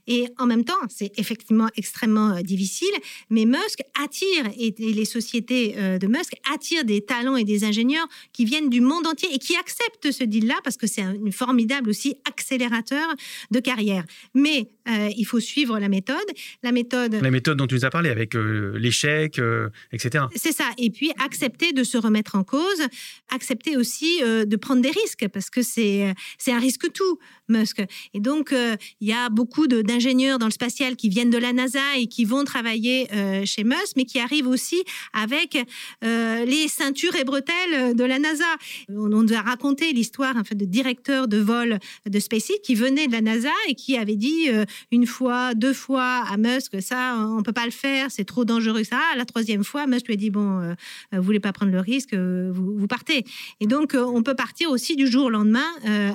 Et 0.07 0.25
en 0.39 0.47
même 0.47 0.65
temps, 0.65 0.73
c'est 0.89 1.11
effectivement 1.19 1.67
extrêmement 1.75 2.41
difficile, 2.41 2.89
mais 3.29 3.45
Musk 3.45 3.81
attire, 4.03 4.49
et, 4.57 4.73
et 4.79 4.93
les 4.93 5.05
sociétés 5.05 5.75
de 5.99 6.07
Musk 6.07 6.33
attirent 6.51 6.83
des 6.83 7.01
talents 7.01 7.35
et 7.35 7.43
des 7.43 7.63
ingénieurs 7.63 8.07
qui 8.33 8.45
viennent 8.45 8.69
du 8.69 8.81
monde 8.81 9.05
entier 9.05 9.29
et 9.31 9.37
qui 9.37 9.55
acceptent 9.55 10.11
ce 10.11 10.23
deal-là 10.23 10.55
parce 10.63 10.77
que 10.77 10.87
c'est 10.87 11.03
un 11.03 11.19
une 11.19 11.31
formidable 11.31 11.89
aussi 11.89 12.15
accélérateur 12.39 13.07
de 13.51 13.59
carrière. 13.59 14.03
Mais 14.33 14.69
euh, 14.87 15.09
il 15.17 15.25
faut 15.25 15.39
suivre 15.39 15.77
la 15.77 15.89
méthode. 15.89 16.17
La 16.63 16.71
méthode, 16.71 17.13
La 17.15 17.31
méthode 17.31 17.57
dont 17.57 17.67
tu 17.67 17.75
nous 17.75 17.85
as 17.85 17.89
parlé, 17.89 18.09
avec 18.09 18.35
euh, 18.35 18.77
l'échec, 18.77 19.39
euh, 19.39 19.69
etc. 19.91 20.25
c'est 20.35 20.53
ça. 20.53 20.69
Et 20.77 20.89
puis 20.89 21.11
accepter 21.23 21.73
de 21.73 21.83
se 21.83 21.97
remettre 21.97 22.35
en 22.35 22.43
cause, 22.43 22.81
accepter 23.29 23.77
aussi 23.77 24.21
de 24.21 24.55
prendre 24.55 24.81
des 24.81 24.91
risques 24.91 25.27
parce 25.27 25.49
que 25.49 25.61
c'est 25.61 26.13
c'est 26.37 26.51
un 26.51 26.59
risque 26.59 26.91
tout, 26.93 27.19
Musk. 27.49 27.81
Et 28.13 28.19
donc 28.19 28.53
il 29.01 29.07
y 29.07 29.13
a 29.13 29.29
beaucoup 29.29 29.67
d'ingénieurs 29.67 30.39
dans 30.39 30.45
le 30.45 30.51
spatial 30.51 30.95
qui 30.95 31.09
viennent 31.09 31.29
de 31.29 31.37
la 31.37 31.53
NASA 31.53 31.97
et 31.97 32.07
qui 32.07 32.25
vont 32.25 32.43
travailler 32.43 33.07
chez 33.45 33.63
Musk, 33.63 33.93
mais 33.97 34.05
qui 34.05 34.19
arrivent 34.19 34.47
aussi 34.47 34.81
avec 35.13 35.57
les 36.01 36.67
ceintures 36.67 37.15
et 37.15 37.23
bretelles 37.23 37.95
de 37.95 38.03
la 38.03 38.19
NASA. 38.19 38.53
On, 38.89 39.11
on 39.11 39.23
nous 39.23 39.33
a 39.33 39.41
raconté 39.41 39.91
l'histoire 39.93 40.35
en 40.37 40.43
fait, 40.43 40.55
de 40.55 40.65
directeurs 40.65 41.27
de 41.27 41.37
vol 41.37 41.79
de 42.05 42.19
Qui 42.63 42.75
venait 42.75 43.07
de 43.07 43.11
la 43.11 43.21
NASA 43.21 43.49
et 43.67 43.75
qui 43.75 43.97
avait 43.97 44.15
dit 44.15 44.49
euh, 44.49 44.65
une 44.91 45.05
fois, 45.05 45.53
deux 45.55 45.73
fois 45.73 46.23
à 46.29 46.37
Musk, 46.37 46.81
ça, 46.81 47.17
on 47.17 47.43
peut 47.43 47.53
pas 47.53 47.65
le 47.65 47.71
faire, 47.71 48.11
c'est 48.11 48.23
trop 48.23 48.45
dangereux, 48.45 48.83
ça. 48.83 49.01
La 49.17 49.25
troisième 49.25 49.63
fois, 49.63 49.87
Musk 49.87 50.07
lui 50.07 50.13
a 50.13 50.17
dit, 50.17 50.29
bon, 50.29 50.59
euh, 50.59 50.73
vous 51.11 51.23
voulez 51.23 51.39
pas 51.39 51.51
prendre 51.51 51.71
le 51.71 51.79
risque, 51.79 52.13
vous, 52.13 52.77
vous, 52.77 52.87
partez. 52.87 53.25
Et 53.59 53.67
donc, 53.67 53.95
on 53.95 54.23
peut 54.23 54.35
partir 54.35 54.69
aussi 54.69 54.95
du 54.95 55.07
jour 55.07 55.25
au 55.25 55.29
lendemain 55.29 55.65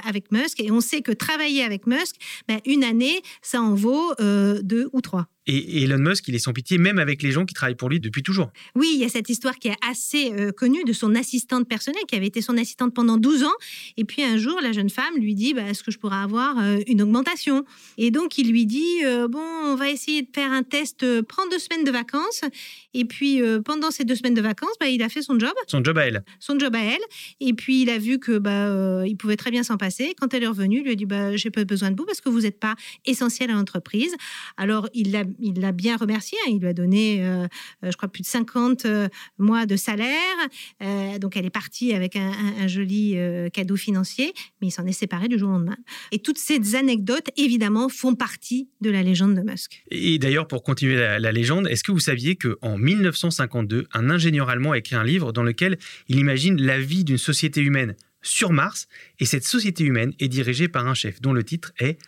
avec 0.04 0.32
Musk. 0.32 0.60
Et 0.60 0.70
on 0.70 0.80
sait 0.80 1.02
que 1.02 1.12
travailler 1.12 1.62
avec 1.62 1.86
Musk, 1.86 2.16
ben, 2.48 2.60
une 2.66 2.84
année, 2.84 3.22
ça 3.42 3.60
en 3.60 3.74
vaut 3.74 4.12
deux 4.18 4.88
ou 4.92 5.00
trois. 5.00 5.26
Et 5.46 5.82
Elon 5.82 5.98
Musk, 5.98 6.26
il 6.28 6.34
est 6.34 6.38
sans 6.38 6.52
pitié, 6.52 6.78
même 6.78 6.98
avec 6.98 7.22
les 7.22 7.30
gens 7.30 7.44
qui 7.44 7.52
travaillent 7.52 7.74
pour 7.74 7.90
lui 7.90 8.00
depuis 8.00 8.22
toujours. 8.22 8.50
Oui, 8.74 8.92
il 8.94 9.00
y 9.00 9.04
a 9.04 9.10
cette 9.10 9.28
histoire 9.28 9.58
qui 9.58 9.68
est 9.68 9.76
assez 9.86 10.32
euh, 10.32 10.52
connue 10.52 10.84
de 10.84 10.92
son 10.94 11.14
assistante 11.14 11.68
personnelle, 11.68 12.04
qui 12.08 12.16
avait 12.16 12.26
été 12.26 12.40
son 12.40 12.56
assistante 12.56 12.94
pendant 12.94 13.18
12 13.18 13.44
ans. 13.44 13.52
Et 13.98 14.04
puis 14.04 14.22
un 14.22 14.38
jour, 14.38 14.58
la 14.62 14.72
jeune 14.72 14.88
femme 14.88 15.14
lui 15.18 15.34
dit 15.34 15.52
bah, 15.52 15.62
Est-ce 15.68 15.82
que 15.82 15.90
je 15.90 15.98
pourrais 15.98 16.16
avoir 16.16 16.58
euh, 16.58 16.78
une 16.86 17.02
augmentation? 17.02 17.64
Et 17.98 18.10
donc, 18.10 18.38
il 18.38 18.50
lui 18.50 18.64
dit 18.64 19.04
euh, 19.04 19.28
Bon, 19.28 19.38
on 19.40 19.74
va 19.74 19.90
essayer 19.90 20.22
de 20.22 20.28
faire 20.34 20.50
un 20.50 20.62
test, 20.62 21.04
prends 21.22 21.46
deux 21.48 21.58
semaines 21.58 21.84
de 21.84 21.90
vacances. 21.90 22.40
Et 22.94 23.04
puis, 23.04 23.42
pendant 23.64 23.90
ces 23.90 24.04
deux 24.04 24.14
semaines 24.14 24.34
de 24.34 24.40
vacances, 24.40 24.74
bah, 24.78 24.88
il 24.88 25.02
a 25.02 25.08
fait 25.08 25.20
son 25.20 25.38
job. 25.38 25.52
Son 25.66 25.82
job 25.82 25.98
à 25.98 26.06
elle. 26.06 26.24
Son 26.38 26.58
job 26.58 26.74
à 26.76 26.78
elle. 26.80 27.00
Et 27.40 27.52
puis, 27.52 27.82
il 27.82 27.90
a 27.90 27.98
vu 27.98 28.18
que 28.18 28.38
bah, 28.38 29.04
il 29.04 29.16
pouvait 29.16 29.36
très 29.36 29.50
bien 29.50 29.64
s'en 29.64 29.76
passer. 29.76 30.14
Quand 30.20 30.32
elle 30.32 30.44
est 30.44 30.48
revenue, 30.48 30.78
il 30.78 30.84
lui 30.84 30.92
a 30.92 30.94
dit 30.94 31.06
bah, 31.06 31.36
J'ai 31.36 31.50
pas 31.50 31.64
besoin 31.64 31.90
de 31.90 31.96
vous 31.96 32.06
parce 32.06 32.20
que 32.20 32.28
vous 32.28 32.42
n'êtes 32.42 32.60
pas 32.60 32.76
essentiel 33.04 33.50
à 33.50 33.54
l'entreprise. 33.54 34.14
Alors, 34.56 34.88
il 34.94 35.10
l'a 35.10 35.24
il 35.38 35.60
l'a 35.60 35.72
bien 35.72 35.96
remercié. 35.96 36.38
Hein. 36.44 36.50
Il 36.52 36.60
lui 36.60 36.68
a 36.68 36.72
donné, 36.72 37.24
euh, 37.24 37.46
euh, 37.84 37.90
je 37.90 37.96
crois, 37.96 38.08
plus 38.08 38.22
de 38.22 38.26
50 38.26 38.84
euh, 38.84 39.08
mois 39.38 39.66
de 39.66 39.76
salaire. 39.76 40.10
donc, 41.20 41.36
elle 41.36 41.46
est 41.46 41.50
partie 41.50 41.94
avec 41.94 42.16
un, 42.16 42.66
joli 42.66 43.16
cadeau 43.52 43.76
financier, 43.76 44.32
mais 44.60 44.68
il 44.68 44.70
s'en 44.70 44.86
est 44.86 44.92
séparé 44.92 45.28
du 45.28 45.38
jour 45.38 45.50
au 45.50 45.52
lendemain. 45.52 45.76
Et 46.12 46.18
toutes 46.18 46.38
ces 46.38 46.74
anecdotes, 46.74 47.28
évidemment, 47.36 47.88
font 47.88 48.14
partie 48.14 48.68
de 48.80 48.90
la 48.90 49.02
légende 49.02 49.34
de 49.34 49.42
Musk. 49.42 49.84
Et 49.90 50.18
d'ailleurs, 50.18 50.46
pour 50.46 50.62
continuer 50.62 50.96
la, 50.96 51.32
légende, 51.32 51.68
est-ce 51.68 51.84
que 51.84 51.92
vous 51.92 52.00
saviez 52.00 52.36
qu'en 52.36 52.78
1952, 52.78 53.86
un 53.92 54.10
ingénieur 54.10 54.48
allemand 54.48 54.72
a 54.72 54.78
écrit 54.78 54.96
un 54.96 55.04
livre 55.04 55.32
dans 55.32 55.42
lequel 55.42 55.78
il 56.08 56.18
imagine 56.18 56.60
la 56.60 56.78
vie 56.78 57.04
d'une 57.04 57.18
société 57.18 57.60
humaine 57.60 57.94
sur 58.22 58.52
Mars, 58.52 58.88
et 59.20 59.26
cette 59.26 59.44
société 59.44 59.84
humaine 59.84 60.12
est 60.18 60.28
dirigée 60.28 60.68
par 60.68 60.86
un 60.86 60.94
chef 60.94 61.20
dont 61.20 61.32
le 61.32 61.44
titre 61.44 61.72
est 61.78 61.98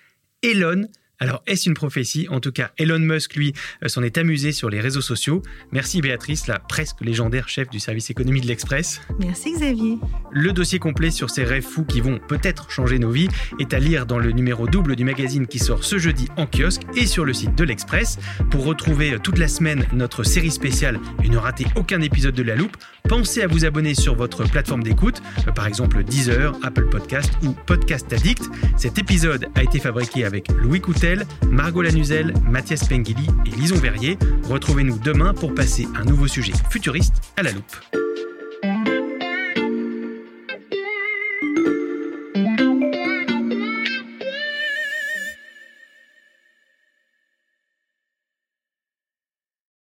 Elon 0.43 0.89
alors, 1.19 1.43
est-ce 1.47 1.69
une 1.69 1.75
prophétie? 1.75 2.27
En 2.31 2.41
tout 2.41 2.53
cas, 2.53 2.73
Elon 2.77 2.99
Musk, 2.99 3.37
lui, 3.37 3.55
euh, 3.83 3.89
s'en 3.89 4.03
est 4.03 4.19
amusé 4.19 4.53
sur 4.53 4.69
les 4.69 4.81
réseaux 4.81 5.01
sociaux. 5.01 5.41
Merci 5.73 6.03
Béatrice, 6.03 6.47
la 6.47 6.59
presque 6.59 7.01
légendaire 7.01 7.49
chef 7.49 7.71
du 7.71 7.81
service 7.81 8.11
économie 8.11 8.43
de 8.43 8.47
l'Express. 8.47 9.01
Merci 9.19 9.53
Xavier. 9.53 9.99
Le 10.31 10.53
dossier 10.53 10.79
complet 10.79 11.11
sur 11.11 11.31
ces 11.31 11.45
rêves 11.45 11.65
fous 11.65 11.85
qui 11.85 12.03
vont 12.03 12.19
peut-être 12.29 12.71
changer 12.71 12.99
nos 12.99 13.11
vies 13.11 13.29
est 13.59 13.73
à 13.73 13.79
lire 13.79 14.05
dans 14.05 14.19
le 14.19 14.31
numéro 14.33 14.67
double 14.67 14.95
du 14.95 15.05
magazine 15.05 15.47
qui 15.47 15.59
sort 15.59 15.85
ce 15.85 15.97
jeudi 15.97 16.29
en 16.37 16.47
kiosque 16.47 16.83
et 16.95 17.07
sur 17.07 17.25
le 17.25 17.33
site 17.33 17.55
de 17.55 17.65
l'Express. 17.65 18.19
Pour 18.51 18.65
retrouver 18.65 19.15
euh, 19.15 19.19
toute 19.19 19.39
la 19.39 19.49
semaine 19.49 19.87
notre 19.95 20.23
série 20.23 20.51
spéciale 20.51 21.01
et 21.25 21.31
ne 21.31 21.39
rater 21.39 21.65
aucun 21.77 22.03
épisode 22.03 22.35
de 22.35 22.43
La 22.43 22.57
Loupe, 22.57 22.77
pensez 23.09 23.41
à 23.41 23.47
vous 23.47 23.65
abonner 23.65 23.95
sur 23.95 24.17
votre 24.17 24.45
plateforme 24.45 24.83
d'écoute, 24.83 25.23
euh, 25.49 25.53
par 25.53 25.67
exemple 25.67 26.05
Deezer, 26.05 26.55
Apple 26.63 26.91
Podcast 26.91 27.33
ou 27.43 27.53
Podcast 27.53 28.13
Addict. 28.13 28.43
Cet 28.77 28.99
épisode 28.99 29.47
a 29.55 29.63
été 29.63 29.81
fabriqué 29.81 30.27
avec 30.27 30.49
Louis 30.59 30.83
Coutet 30.83 31.06
Margot 31.51 31.83
Lanuzel, 31.83 32.35
Mathias 32.49 32.85
Pengili 32.89 33.27
et 33.47 33.51
Lison 33.51 33.77
Verrier. 33.77 34.19
Retrouvez-nous 34.49 34.99
demain 34.99 35.35
pour 35.35 35.55
passer 35.55 35.87
un 35.95 36.05
nouveau 36.05 36.27
sujet 36.27 36.53
futuriste 36.71 37.15
à 37.37 37.43
la 37.43 37.53
loupe. 37.53 38.06